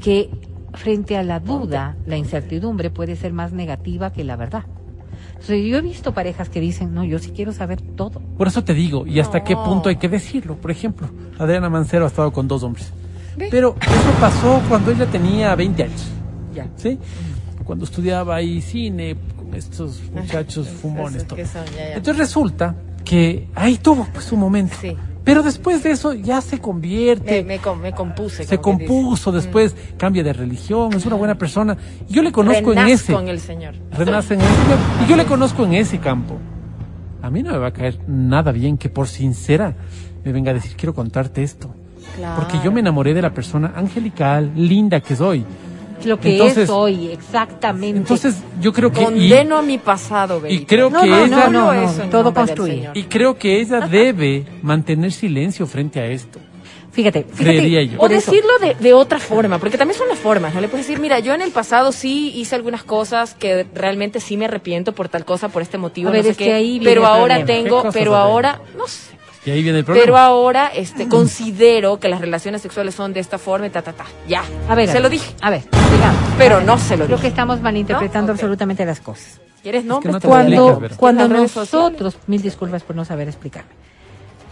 que 0.05 0.29
frente 0.75 1.17
a 1.17 1.23
la 1.23 1.41
duda, 1.41 1.97
la 2.05 2.19
incertidumbre 2.19 2.91
puede 2.91 3.17
ser 3.17 3.33
más 3.33 3.53
negativa 3.53 4.13
que 4.13 4.23
la 4.23 4.37
verdad. 4.37 4.65
Entonces, 5.29 5.65
yo 5.65 5.79
he 5.79 5.81
visto 5.81 6.13
parejas 6.13 6.51
que 6.51 6.61
dicen, 6.61 6.93
no, 6.93 7.05
yo 7.05 7.19
sí 7.19 7.31
quiero 7.35 7.53
saber 7.53 7.81
todo. 7.81 8.21
Por 8.37 8.47
eso 8.47 8.63
te 8.63 8.75
digo, 8.75 9.07
y 9.07 9.19
hasta 9.19 9.43
qué 9.43 9.57
punto 9.57 9.89
hay 9.89 9.97
que 9.97 10.11
decirlo. 10.11 10.57
Por 10.57 10.71
ejemplo, 10.71 11.09
Adriana 11.39 11.71
Mancero 11.71 12.05
ha 12.05 12.09
estado 12.09 12.33
con 12.33 12.47
dos 12.47 12.63
hombres. 12.63 12.93
Ve. 13.39 13.49
Pero 13.51 13.77
eso 13.81 14.21
pasó 14.21 14.63
cuando 14.69 14.91
ella 14.91 15.07
tenía 15.07 15.55
20 15.55 15.83
años. 15.85 16.07
Ya. 16.55 16.69
¿Sí? 16.77 16.99
Cuando 17.65 17.87
estudiaba 17.87 18.37
ahí 18.37 18.61
cine 18.61 19.17
con 19.39 19.55
estos 19.55 20.03
muchachos 20.15 20.69
fumones. 20.69 21.27
Todo. 21.27 21.37
que 21.37 21.47
son, 21.47 21.65
ya, 21.67 21.89
ya. 21.89 21.95
Entonces 21.95 22.19
resulta 22.19 22.77
que 23.07 23.49
ahí 23.55 23.79
tuvo 23.79 24.07
pues 24.13 24.27
su 24.27 24.37
momento. 24.37 24.77
Sí. 24.79 24.95
Pero 25.25 25.43
después 25.43 25.83
de 25.83 25.91
eso 25.91 26.13
ya 26.13 26.41
se 26.43 26.59
convierte. 26.61 27.43
Me, 27.43 27.57
me, 27.57 27.59
com- 27.59 27.81
me 27.81 27.93
compuse. 27.93 28.45
se 28.45 28.59
compuso, 28.59 29.33
dice. 29.33 29.47
después 29.47 29.75
cambia 29.97 30.23
de 30.23 30.35
religión, 30.35 30.93
es 30.93 31.07
una 31.07 31.17
buena 31.17 31.35
persona. 31.37 31.77
Yo 32.09 32.23
le 32.23 32.31
conozco 32.31 32.73
en 32.73 32.79
ese. 32.89 33.13
con 33.15 33.29
el 33.29 33.41
Señor. 33.41 33.75
renace 33.93 34.35
en 34.35 34.41
ese 34.43 34.53
y 35.05 35.09
yo 35.09 35.17
le 35.17 35.25
conozco 35.25 35.65
en 35.65 35.75
ese 35.75 35.99
campo. 35.99 36.37
A 37.23 37.31
mí 37.31 37.43
no 37.43 37.53
me 37.53 37.59
va 37.59 37.69
a 37.69 37.73
caer 37.73 37.99
nada 38.07 38.53
bien 38.53 38.77
que 38.77 38.91
por 38.91 39.09
sincera 39.09 39.75
me 40.25 40.33
venga 40.33 40.51
a 40.51 40.55
decir 40.55 40.77
quiero 40.77 40.95
contarte 40.95 41.43
esto. 41.43 41.75
Claro. 42.17 42.37
Porque 42.43 42.61
yo 42.63 42.71
me 42.71 42.81
enamoré 42.81 43.15
de 43.15 43.23
la 43.23 43.33
persona 43.33 43.73
angelical, 43.75 44.53
linda 44.55 45.01
que 45.01 45.17
soy. 45.17 45.43
Lo 46.05 46.19
que 46.21 46.33
Entonces- 46.33 46.65
es 46.65 46.71
hoy, 46.71 47.09
exactamente. 47.13 47.99
Entonces 47.99 48.37
yo 48.61 48.73
creo 48.73 48.93
que 48.93 49.01
y, 49.01 49.05
Condeno 49.05 49.59
a 49.59 49.63
mi 49.63 49.79
pasado, 49.79 50.41
Benito. 50.41 50.63
y 50.63 50.67
creo 50.67 50.91
No, 50.91 51.01
que 51.03 51.07
no, 51.09 51.17
ella 51.25 51.27
no, 51.27 51.51
no, 51.51 51.67
Solo 51.67 51.75
no, 51.75 51.91
eso 51.91 52.03
todo 52.11 52.35
construye. 52.35 52.91
Y 52.95 53.05
creo 53.05 53.37
que 53.39 53.61
ella 53.61 53.81
debe 53.81 54.45
mantener 54.63 55.13
silencio 55.13 55.67
frente 55.67 56.01
a 56.01 56.07
esto. 56.07 56.39
Fíjate, 56.95 57.27
yo. 57.89 58.01
O 58.01 58.09
decirlo 58.09 58.53
de, 58.61 58.77
de 58.79 58.93
otra 58.93 59.19
forma, 59.19 59.59
porque 59.59 59.77
también 59.77 59.99
son 59.99 60.09
las 60.09 60.19
formas, 60.19 60.55
¿no? 60.55 60.61
Le 60.61 60.69
puedes 60.69 60.87
decir, 60.87 61.01
mira, 61.01 61.19
yo 61.19 61.35
en 61.35 61.43
el 61.43 61.51
pasado 61.51 61.91
sí 61.91 62.33
hice 62.37 62.55
algunas 62.55 62.85
cosas 62.85 63.35
que 63.35 63.67
realmente 63.75 64.21
sí 64.21 64.37
me 64.37 64.45
arrepiento 64.45 64.93
por 64.93 65.09
tal 65.09 65.25
cosa, 65.25 65.49
por 65.49 65.61
este 65.63 65.77
motivo, 65.77 66.11
A 66.11 66.13
ver, 66.13 66.21
no 66.21 66.25
sé 66.27 66.31
es 66.31 66.37
que 66.37 66.45
qué, 66.45 66.53
ahí 66.53 66.79
viene 66.79 66.85
pero 66.85 67.05
ahora 67.07 67.35
problema. 67.35 67.47
¿Qué 67.47 67.53
tengo, 67.53 67.83
pero 67.93 68.15
ahora, 68.15 68.61
no 68.79 68.87
sé, 68.87 69.11
Y 69.47 69.51
ahí 69.51 69.63
viene 69.63 69.79
el 69.81 69.85
problema. 69.85 70.05
pero 70.05 70.17
ahora 70.17 70.69
este 70.69 71.09
considero 71.09 71.99
que 72.01 72.09
las 72.09 72.21
relaciones 72.21 72.63
sexuales 72.63 72.95
son 72.95 73.13
de 73.13 73.21
esta 73.21 73.39
forma 73.39 73.67
y 73.67 73.71
ta, 73.71 73.83
ta, 73.83 73.93
ta, 73.93 74.07
ya, 74.27 74.43
A 74.69 74.75
ver, 74.75 74.85
a 74.89 74.93
se 74.93 74.95
ver, 74.95 75.03
lo 75.03 75.09
dije, 75.11 75.35
A 75.43 75.51
ver, 75.51 75.63
digamos. 75.93 76.21
pero 76.39 76.55
A 76.57 76.59
ver, 76.59 76.67
no 76.67 76.79
se 76.79 76.97
lo 76.97 77.05
Creo 77.05 77.17
dije. 77.19 77.23
que 77.23 77.29
estamos 77.29 77.61
malinterpretando 77.61 78.29
¿No? 78.29 78.33
Absolutamente 78.35 78.85
las 78.87 79.01
cosas. 79.01 79.41
¿Quieres 79.63 79.85
nombres? 79.85 80.13
no 80.13 80.19
explicas, 80.19 80.31
Cuando, 80.31 80.97
cuando 80.97 81.29
nosotros, 81.29 82.17
mil 82.27 82.43
disculpas 82.43 82.83
por 82.83 82.97
no 82.97 83.05
saber 83.05 83.29
explicarme. 83.29 83.71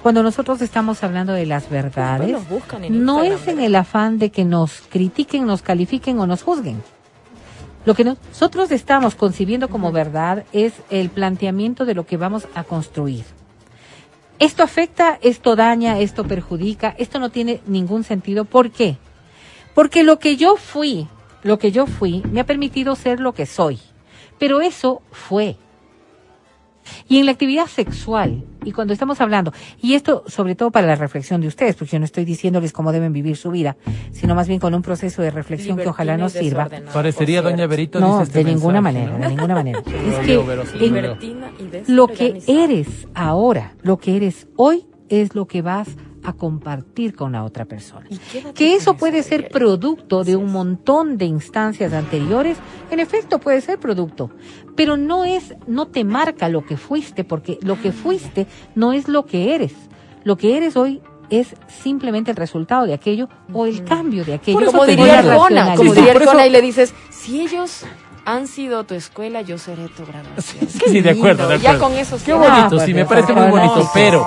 Cuando 0.02 0.22
nosotros 0.22 0.60
estamos 0.62 1.02
hablando 1.04 1.32
de 1.32 1.46
las 1.46 1.70
verdades, 1.70 2.36
no 2.90 3.22
es 3.22 3.46
en 3.46 3.60
el 3.60 3.76
afán 3.76 4.18
de 4.18 4.30
que 4.30 4.44
nos 4.44 4.82
critiquen, 4.90 5.46
nos 5.46 5.62
califiquen 5.62 6.18
o 6.18 6.26
nos 6.26 6.42
juzguen. 6.42 6.82
Lo 7.84 7.94
que 7.94 8.04
nosotros 8.04 8.70
estamos 8.72 9.14
concibiendo 9.14 9.68
como 9.68 9.92
verdad 9.92 10.44
es 10.52 10.72
el 10.90 11.08
planteamiento 11.10 11.84
de 11.84 11.94
lo 11.94 12.04
que 12.06 12.16
vamos 12.16 12.48
a 12.54 12.64
construir. 12.64 13.24
Esto 14.38 14.62
afecta, 14.62 15.18
esto 15.22 15.56
daña, 15.56 15.98
esto 16.00 16.24
perjudica, 16.24 16.94
esto 16.98 17.18
no 17.18 17.30
tiene 17.30 17.60
ningún 17.66 18.04
sentido. 18.04 18.44
¿Por 18.44 18.70
qué? 18.70 18.96
Porque 19.74 20.02
lo 20.02 20.18
que 20.18 20.36
yo 20.36 20.56
fui, 20.56 21.06
lo 21.42 21.58
que 21.58 21.72
yo 21.72 21.86
fui, 21.86 22.22
me 22.30 22.40
ha 22.40 22.46
permitido 22.46 22.96
ser 22.96 23.20
lo 23.20 23.32
que 23.32 23.46
soy. 23.46 23.78
Pero 24.38 24.60
eso 24.60 25.02
fue. 25.10 25.56
Y 27.08 27.18
en 27.18 27.26
la 27.26 27.32
actividad 27.32 27.66
sexual, 27.66 28.44
y 28.64 28.72
cuando 28.72 28.92
estamos 28.92 29.20
hablando, 29.20 29.52
y 29.80 29.94
esto 29.94 30.24
sobre 30.26 30.54
todo 30.54 30.70
para 30.70 30.86
la 30.86 30.94
reflexión 30.96 31.40
de 31.40 31.48
ustedes, 31.48 31.74
porque 31.76 31.92
yo 31.92 31.98
no 31.98 32.04
estoy 32.04 32.24
diciéndoles 32.24 32.72
cómo 32.72 32.92
deben 32.92 33.12
vivir 33.12 33.36
su 33.36 33.50
vida, 33.50 33.76
sino 34.12 34.34
más 34.34 34.48
bien 34.48 34.60
con 34.60 34.74
un 34.74 34.82
proceso 34.82 35.22
de 35.22 35.30
reflexión 35.30 35.76
que 35.76 35.88
ojalá 35.88 36.16
nos 36.16 36.32
sirva. 36.32 36.68
Parecería 36.92 37.42
doña. 37.42 37.66
Berito 37.66 38.00
No, 38.00 38.20
dice 38.20 38.22
este 38.24 38.38
de 38.44 38.44
ninguna 38.54 38.80
mensaje, 38.80 39.06
manera, 39.06 39.18
¿no? 39.18 39.28
de 39.28 39.34
ninguna 39.34 39.54
manera. 39.54 39.82
Lo 39.84 39.92
Es 40.12 40.70
que 40.70 40.86
en- 40.86 41.96
lo 41.96 42.06
que 42.08 42.42
eres 42.46 42.88
ahora, 43.14 43.74
lo 43.82 43.98
que 43.98 44.16
eres 44.16 44.46
hoy, 44.56 44.86
es 45.08 45.34
lo 45.34 45.46
que 45.46 45.62
vas 45.62 45.88
a 45.88 46.11
compartir 46.32 47.16
con 47.16 47.32
la 47.32 47.42
otra 47.42 47.64
persona. 47.64 48.06
Que 48.54 48.74
eso 48.74 48.94
puede 48.94 49.22
ser 49.24 49.48
producto 49.48 50.22
de 50.22 50.36
un 50.36 50.52
montón 50.52 51.18
de 51.18 51.24
instancias 51.24 51.92
anteriores, 51.92 52.56
en 52.90 53.00
efecto 53.00 53.40
puede 53.40 53.60
ser 53.60 53.78
producto, 53.80 54.30
pero 54.76 54.96
no 54.96 55.24
es, 55.24 55.54
no 55.66 55.88
te 55.88 56.04
marca 56.04 56.48
lo 56.48 56.64
que 56.64 56.76
fuiste, 56.76 57.24
porque 57.24 57.58
lo 57.62 57.80
que 57.80 57.90
fuiste 57.90 58.46
no 58.76 58.92
es 58.92 59.08
lo 59.08 59.26
que 59.26 59.54
eres. 59.54 59.72
Lo 60.24 60.36
que 60.36 60.56
eres 60.56 60.76
hoy 60.76 61.00
es 61.30 61.56
simplemente 61.66 62.30
el 62.30 62.36
resultado 62.36 62.86
de 62.86 62.94
aquello 62.94 63.28
o 63.52 63.66
el 63.66 63.82
cambio 63.84 64.24
de 64.24 64.34
aquello. 64.34 64.66
Como 64.66 64.86
diría 64.86 65.22
Racionalidad. 65.22 65.76
como 65.76 65.92
diría 65.94 66.12
Arjona 66.12 66.46
y 66.46 66.50
le 66.50 66.60
dices, 66.62 66.94
si 67.10 67.40
ellos 67.40 67.84
han 68.24 68.46
sido 68.46 68.84
tu 68.84 68.94
escuela, 68.94 69.40
yo 69.40 69.58
seré 69.58 69.88
tu 69.88 70.04
graduación. 70.06 70.68
Sí, 70.68 71.00
de 71.00 71.10
acuerdo, 71.10 71.48
de 71.48 71.58
Ya 71.58 71.70
acuerdo. 71.72 71.88
con 71.88 71.98
eso 71.98 72.16
Qué 72.24 72.32
bonito, 72.32 72.76
Ah, 72.78 72.84
sí, 72.86 72.94
me 72.94 73.04
parece 73.04 73.32
muy 73.32 73.48
bonito, 73.50 73.90
pero 73.92 74.24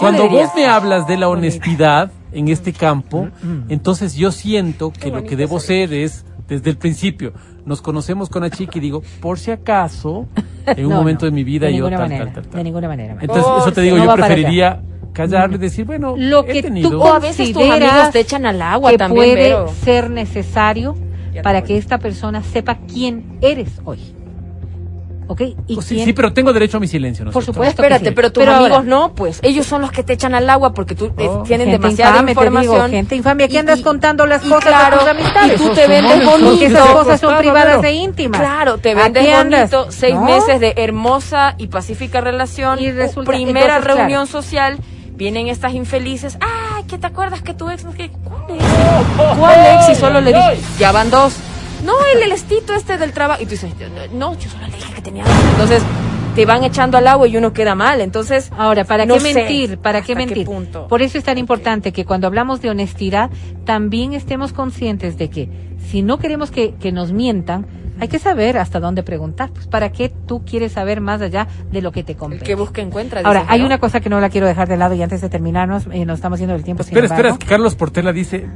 cuando 0.00 0.28
vos 0.28 0.48
me 0.56 0.66
hablas 0.66 1.06
de 1.06 1.16
la 1.16 1.28
honestidad 1.28 2.10
en 2.32 2.48
este 2.48 2.72
campo, 2.72 3.28
Mm, 3.42 3.70
entonces 3.70 4.14
yo 4.14 4.32
siento 4.32 4.92
que 4.92 5.10
lo 5.10 5.24
que 5.24 5.36
debo 5.36 5.60
ser 5.60 5.92
es, 5.92 6.24
desde 6.48 6.70
el 6.70 6.76
principio, 6.78 7.32
nos 7.64 7.80
conocemos 7.82 8.28
con 8.28 8.42
la 8.42 8.50
chica 8.50 8.78
y 8.78 8.80
digo, 8.80 9.02
por 9.20 9.38
si 9.38 9.50
acaso, 9.50 10.26
en 10.66 10.84
un 10.86 10.90
No, 10.92 10.96
momento 10.98 11.26
no, 11.26 11.30
de 11.30 11.34
mi 11.34 11.44
vida 11.44 11.66
de 11.66 11.72
yo 11.76 11.84
ninguna 11.84 11.96
tal, 11.98 12.08
manera, 12.08 12.24
tal, 12.26 12.34
tal, 12.34 12.42
tal. 12.44 12.58
De 12.58 12.64
ninguna 12.64 12.88
manera. 12.88 13.16
Entonces, 13.20 13.44
Por 13.44 13.58
eso 13.60 13.72
te 13.72 13.80
si 13.80 13.84
digo, 13.86 13.96
no 13.98 14.04
yo 14.04 14.14
preferiría 14.14 14.80
callarle 15.12 15.56
y 15.56 15.58
decir, 15.58 15.84
bueno, 15.84 16.14
Lo 16.16 16.44
he 16.44 16.52
que 16.52 16.62
tenido. 16.62 16.90
tú 16.90 17.02
O 17.02 17.12
a 17.12 17.18
veces 17.18 17.48
tus 17.48 17.56
consideras 17.62 17.92
amigos 17.92 18.10
te 18.12 18.20
echan 18.20 18.46
al 18.46 18.62
agua 18.62 18.90
que 18.92 18.98
también, 18.98 19.34
puede 19.34 19.48
pero... 19.50 19.68
ser 19.68 20.10
necesario 20.10 20.94
para 21.42 21.62
que 21.62 21.76
esta 21.76 21.98
persona 21.98 22.42
sepa 22.42 22.78
quién 22.92 23.38
eres 23.40 23.80
hoy. 23.84 23.98
¿Ok? 25.30 25.42
Y 25.68 25.74
Pues 25.76 25.86
sí, 25.86 26.12
pero 26.12 26.32
tengo 26.32 26.52
derecho 26.52 26.78
a 26.78 26.80
mi 26.80 26.88
silencio, 26.88 27.24
¿no 27.24 27.30
Por 27.30 27.44
supuesto. 27.44 27.76
que 27.76 27.82
Espérate, 27.86 28.08
sí. 28.08 28.14
pero 28.16 28.32
tus 28.32 28.42
Pero 28.42 28.56
amigos 28.56 28.78
ahora- 28.78 28.88
no, 28.88 29.14
pues 29.14 29.38
ellos 29.44 29.64
son 29.64 29.80
los 29.80 29.92
que 29.92 30.02
te 30.02 30.14
echan 30.14 30.34
al 30.34 30.50
agua 30.50 30.74
porque 30.74 30.96
tú 30.96 31.12
eh, 31.16 31.28
Oh. 31.28 31.44
tienen 31.44 31.68
Gente 31.68 31.82
demasiada 31.86 32.10
infame, 32.18 32.34
te 32.34 32.40
digo, 32.40 32.42
información. 32.56 32.90
gente 32.90 33.14
infame, 33.14 33.44
andas 33.56 33.78
y- 33.78 33.82
contando 33.84 34.26
las 34.26 34.44
y 34.44 34.48
cosas 34.48 34.64
claro, 34.64 34.96
de 34.96 35.02
tus 35.02 35.08
amistades. 35.10 35.60
Y 35.60 35.64
tú 35.64 35.70
te 35.72 35.86
vendes 35.86 36.16
son 36.16 36.26
bonito. 36.26 36.50
Porque 36.50 36.64
esas 36.66 36.88
cosas 36.88 37.20
son 37.20 37.28
Claro, 37.28 37.42
privadas 37.42 37.72
claro. 37.74 37.86
e 37.88 37.92
íntimas. 37.92 38.40
Claro, 38.40 38.78
te 38.78 38.94
vendes 38.96 39.32
andas, 39.32 39.70
bonito, 39.70 39.92
seis 39.92 40.14
¿no? 40.16 40.22
meses 40.24 40.58
de 40.58 40.74
hermosa 40.76 41.54
y 41.58 41.68
pacífica 41.68 42.20
relación, 42.20 42.80
Y 42.80 42.90
resulta- 42.90 43.30
primera 43.30 43.76
entonces, 43.76 43.94
reunión 43.98 44.26
social, 44.26 44.78
vienen 45.14 45.46
estas 45.46 45.74
infelices, 45.74 46.38
ay, 46.40 46.82
¿qué 46.88 46.98
te 46.98 47.06
acuerdas 47.06 47.40
que 47.42 47.54
tu 47.54 47.70
ex 47.70 47.84
no? 47.84 47.92
¿Cuál 47.92 48.10
ex? 48.58 48.66
¿Cuál 49.38 49.58
ex? 49.76 49.88
Y 49.90 49.94
solo 49.94 50.20
le 50.20 50.32
dije, 50.32 50.58
ya 50.80 50.90
van 50.90 51.08
dos. 51.08 51.34
No, 51.84 51.92
el 52.14 52.22
elestito 52.22 52.74
este 52.74 52.98
del 52.98 53.12
trabajo. 53.12 53.42
Y 53.42 53.44
tú 53.46 53.52
dices, 53.52 53.72
no, 54.12 54.38
yo 54.38 54.50
solo 54.50 54.66
le 54.66 54.76
dije 54.76 54.92
que 54.94 55.02
tenía 55.02 55.24
dos. 55.24 55.32
Entonces, 55.52 55.82
te 56.34 56.46
van 56.46 56.62
echando 56.64 56.96
al 56.98 57.06
agua 57.08 57.26
y 57.26 57.36
uno 57.36 57.52
queda 57.52 57.74
mal. 57.74 58.00
Entonces, 58.00 58.50
Ahora, 58.56 58.84
¿para 58.84 59.06
no 59.06 59.16
qué 59.18 59.34
mentir? 59.34 59.78
¿Para 59.78 60.02
qué 60.02 60.14
mentir? 60.14 60.46
punto. 60.46 60.86
Por 60.88 61.02
eso 61.02 61.18
es 61.18 61.24
tan 61.24 61.38
importante 61.38 61.92
que 61.92 62.04
cuando 62.04 62.26
hablamos 62.26 62.60
de 62.60 62.70
honestidad, 62.70 63.30
también 63.64 64.12
estemos 64.12 64.52
conscientes 64.52 65.16
de 65.18 65.30
que 65.30 65.48
si 65.90 66.02
no 66.02 66.18
queremos 66.18 66.50
que, 66.50 66.74
que 66.74 66.92
nos 66.92 67.12
mientan, 67.12 67.66
hay 67.98 68.08
que 68.08 68.18
saber 68.18 68.56
hasta 68.56 68.80
dónde 68.80 69.02
preguntar. 69.02 69.50
Pues, 69.50 69.66
¿para 69.66 69.90
qué 69.92 70.08
tú 70.26 70.42
quieres 70.44 70.72
saber 70.72 71.00
más 71.00 71.20
allá 71.20 71.48
de 71.70 71.82
lo 71.82 71.92
que 71.92 72.02
te 72.04 72.12
El 72.12 72.18
compete? 72.18 72.44
que 72.44 72.54
busca 72.54 72.80
encuentra. 72.80 73.20
Ahora, 73.24 73.44
hay 73.48 73.60
¿no? 73.60 73.66
una 73.66 73.78
cosa 73.78 74.00
que 74.00 74.08
no 74.08 74.20
la 74.20 74.30
quiero 74.30 74.46
dejar 74.46 74.68
de 74.68 74.76
lado 74.76 74.94
y 74.94 75.02
antes 75.02 75.20
de 75.20 75.28
terminarnos, 75.28 75.84
eh, 75.92 76.04
nos 76.06 76.18
estamos 76.18 76.38
yendo 76.38 76.54
del 76.54 76.62
tiempo. 76.64 76.82
sin 76.82 76.90
Espera, 76.92 77.06
espera, 77.06 77.20
es 77.28 77.32
embargo. 77.34 77.38
que 77.40 77.46
Carlos 77.46 77.74
Portela 77.74 78.12
dice, 78.12 78.46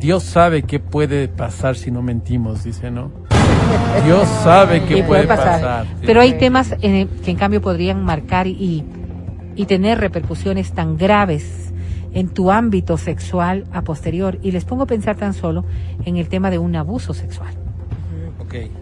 Dios 0.00 0.22
sabe 0.22 0.62
qué 0.62 0.80
puede 0.80 1.28
pasar 1.28 1.76
si 1.76 1.90
no 1.90 2.00
mentimos, 2.02 2.64
dice, 2.64 2.90
¿no? 2.90 3.10
Dios 4.04 4.26
sabe 4.42 4.82
qué 4.84 5.02
puede 5.04 5.26
pasar. 5.26 5.86
Pero 6.06 6.20
hay 6.22 6.38
temas 6.38 6.74
eh, 6.82 7.06
que 7.24 7.30
en 7.30 7.36
cambio 7.36 7.60
podrían 7.60 8.02
marcar 8.04 8.46
y, 8.46 8.84
y 9.56 9.66
tener 9.66 9.98
repercusiones 10.00 10.72
tan 10.72 10.96
graves 10.96 11.72
en 12.12 12.28
tu 12.28 12.50
ámbito 12.50 12.96
sexual 12.96 13.64
a 13.72 13.82
posterior. 13.82 14.38
Y 14.42 14.50
les 14.52 14.64
pongo 14.64 14.84
a 14.84 14.86
pensar 14.86 15.16
tan 15.16 15.34
solo 15.34 15.64
en 16.04 16.16
el 16.16 16.28
tema 16.28 16.50
de 16.50 16.58
un 16.58 16.74
abuso 16.76 17.12
sexual. 17.14 17.54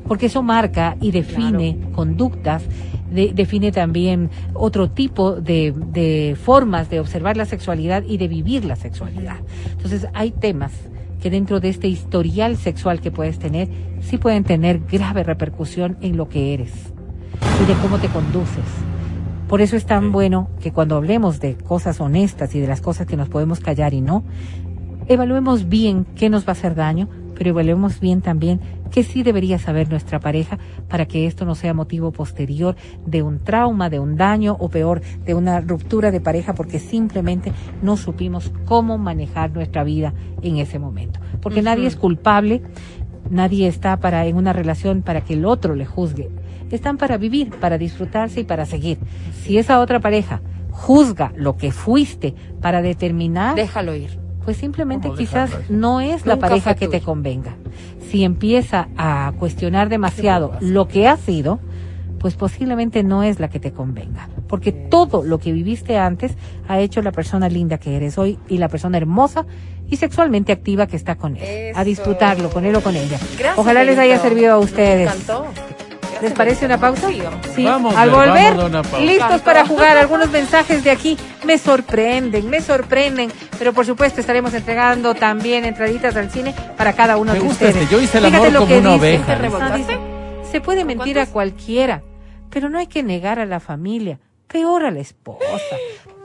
Porque 0.07 0.27
eso 0.27 0.43
marca 0.43 0.97
y 1.01 1.11
define 1.11 1.79
conductas, 1.93 2.63
de- 3.11 3.33
define 3.35 3.71
también 3.73 4.31
otro 4.55 4.89
tipo 4.89 5.33
de, 5.33 5.75
de 5.77 6.37
formas 6.41 6.89
de 6.89 7.01
observar 7.01 7.37
la 7.37 7.45
sexualidad 7.45 8.03
y 8.07 8.17
de 8.17 8.29
vivir 8.29 8.65
la 8.65 8.77
sexualidad. 8.77 9.37
Entonces 9.73 10.07
hay 10.15 10.31
temas 10.31 10.73
que 11.21 11.31
dentro 11.31 11.61
de 11.61 11.69
este 11.69 11.89
historial 11.89 12.57
sexual 12.57 13.01
que 13.01 13.11
puedes 13.11 13.39
tener, 13.39 13.69
sí 14.01 14.19
pueden 14.19 14.45
tener 14.45 14.81
grave 14.81 15.25
repercusión 15.25 15.97
en 16.01 16.17
lo 16.17 16.29
que 16.29 16.55
eres 16.55 16.73
y 17.63 17.67
de 17.67 17.75
cómo 17.81 17.99
te 17.99 18.09
conduces. 18.09 18.65
Por 19.49 19.61
eso 19.61 19.77
es 19.77 19.87
tan 19.87 20.05
Sí. 20.05 20.11
bueno 20.11 20.51
que 20.61 20.73
cuando 20.73 20.97
hablemos 20.97 21.41
de 21.41 21.57
cosas 21.57 22.01
honestas 22.01 22.55
y 22.55 22.61
de 22.61 22.67
las 22.67 22.81
cosas 22.81 23.07
que 23.07 23.17
nos 23.17 23.29
podemos 23.29 23.61
callar 23.61 23.95
y 23.95 24.01
no, 24.01 24.25
evaluemos 25.09 25.69
bien 25.69 26.07
qué 26.17 26.29
nos 26.29 26.45
va 26.45 26.51
a 26.51 26.53
hacer 26.53 26.75
daño, 26.75 27.09
pero 27.35 27.51
evaluemos 27.51 28.01
bien 28.01 28.21
también 28.21 28.61
qué 28.91 29.03
sí 29.03 29.23
debería 29.23 29.59
saber 29.59 29.91
nuestra 29.91 30.21
pareja 30.21 30.59
para 30.89 31.07
que 31.07 31.27
esto 31.27 31.45
no 31.45 31.55
sea 31.55 31.75
motivo 31.75 32.13
posterior 32.13 32.77
de 33.07 33.23
un 33.23 33.39
trauma, 33.39 33.91
de 33.91 33.99
un 33.99 34.17
daño 34.17 34.57
o 34.59 34.69
peor, 34.69 35.01
de 35.25 35.35
una 35.35 35.61
ruptura 35.61 36.11
de 36.11 36.21
pareja 36.21 36.55
porque 36.55 36.79
simplemente 36.79 37.53
no 37.83 37.97
supimos 37.97 38.53
cómo 38.65 38.99
manejar 38.99 39.51
nuestra 39.53 39.85
vida 39.85 40.15
en 40.43 40.59
ese 40.59 40.79
momento. 40.79 41.21
Porque 41.41 41.63
nadie 41.63 41.87
es 41.87 41.97
culpable, 41.97 42.63
nadie 43.31 43.69
está 43.69 43.99
para 43.99 44.27
en 44.27 44.37
una 44.37 44.53
relación 44.53 45.03
para 45.03 45.23
que 45.23 45.35
el 45.35 45.45
otro 45.45 45.75
le 45.75 45.87
juzgue. 45.87 46.31
Están 46.71 46.99
para 46.99 47.17
vivir, 47.17 47.51
para 47.61 47.79
disfrutarse 47.79 48.41
y 48.41 48.45
para 48.45 48.67
seguir. 48.67 48.99
Si 49.43 49.59
esa 49.59 49.81
otra 49.81 50.01
pareja 50.01 50.43
juzga 50.71 51.33
lo 51.35 51.57
que 51.57 51.73
fuiste 51.73 52.35
para 52.61 52.83
determinar 52.83 53.57
Déjalo 53.57 53.95
ir. 53.95 54.28
Pues 54.45 54.57
simplemente 54.57 55.09
¿Cómo 55.09 55.19
quizás 55.19 55.51
no 55.69 56.01
es 56.01 56.27
la 56.27 56.37
pareja 56.39 56.75
que 56.75 56.89
te 56.89 57.01
convenga. 57.01 57.57
Si 58.11 58.25
empieza 58.25 58.89
a 58.97 59.33
cuestionar 59.39 59.89
demasiado 59.89 60.53
lo 60.61 60.89
que 60.89 61.07
ha 61.07 61.17
sido, 61.17 61.61
pues 62.19 62.35
posiblemente 62.35 63.03
no 63.03 63.23
es 63.23 63.39
la 63.41 63.49
que 63.49 63.61
te 63.61 63.73
convenga. 63.73 64.29
Porque 64.49 64.73
todo 64.73 65.23
lo 65.23 65.39
que 65.39 65.53
viviste 65.53 65.99
antes 65.99 66.33
ha 66.67 66.81
hecho 66.81 67.03
la 67.03 67.13
persona 67.13 67.49
linda 67.49 67.79
que 67.79 67.97
eres 67.97 68.19
hoy 68.19 68.39
y 68.49 68.59
la 68.59 68.69
persona 68.69 68.97
hermosa 68.97 69.45
y 69.91 69.97
sexualmente 69.97 70.53
activa 70.53 70.87
que 70.87 70.97
está 70.97 71.17
con 71.17 71.37
él. 71.37 71.73
A 71.75 71.85
disfrutarlo, 71.85 72.49
ponerlo 72.51 72.83
con 72.83 72.97
ella. 72.97 73.19
Gracias, 73.39 73.59
Ojalá 73.59 73.85
les 73.85 73.99
haya 73.99 74.19
servido 74.19 74.55
a 74.55 74.59
Me 74.59 74.65
ustedes. 74.65 75.15
encantó. 75.15 75.47
¿Les 76.21 76.33
parece 76.33 76.67
una 76.67 76.79
pausa? 76.79 77.09
Sí, 77.55 77.65
vamos. 77.65 77.95
Al 77.95 78.11
Ver, 78.11 78.19
volver, 78.19 78.45
vamos 78.57 78.65
a 78.65 78.67
una 78.67 78.83
pausa. 78.83 78.99
listos 78.99 79.41
para 79.43 79.65
jugar 79.67 79.97
algunos 79.97 80.31
mensajes 80.31 80.83
de 80.83 80.91
aquí. 80.91 81.17
Me 81.45 81.59
sorprenden, 81.59 82.51
me 82.51 82.61
sorprenden, 82.61 83.33
pero 83.59 83.73
por 83.73 83.87
supuesto 83.87 84.21
estaremos 84.21 84.53
entregando 84.55 85.15
también 85.15 85.65
entraditas 85.65 86.17
al 86.17 86.31
cine 86.31 86.55
para 86.77 86.93
cada 86.95 87.17
uno 87.17 87.33
Me 87.33 87.39
de 87.39 87.45
gusta 87.45 87.67
ustedes. 87.67 87.83
este, 87.85 87.95
yo 87.95 88.01
hice 88.03 88.19
el 88.19 88.25
Fíjate 88.25 88.47
amor 88.49 88.53
lo 88.53 88.59
como 88.61 88.73
que 88.73 88.79
una 88.79 88.93
dice. 88.95 89.19
oveja. 89.21 89.69
¿Te 89.73 89.77
dice. 89.79 89.99
Se 90.51 90.61
puede 90.61 90.85
mentir 90.85 91.19
a 91.21 91.27
cualquiera, 91.27 92.03
pero 92.51 92.69
no 92.69 92.79
hay 92.79 92.87
que 92.89 93.03
negar 93.05 93.39
a 93.39 93.47
la 93.47 93.61
familia, 93.61 94.19
peor 94.49 94.85
a 94.87 94.91
la 94.91 95.01
esposa. 95.01 95.45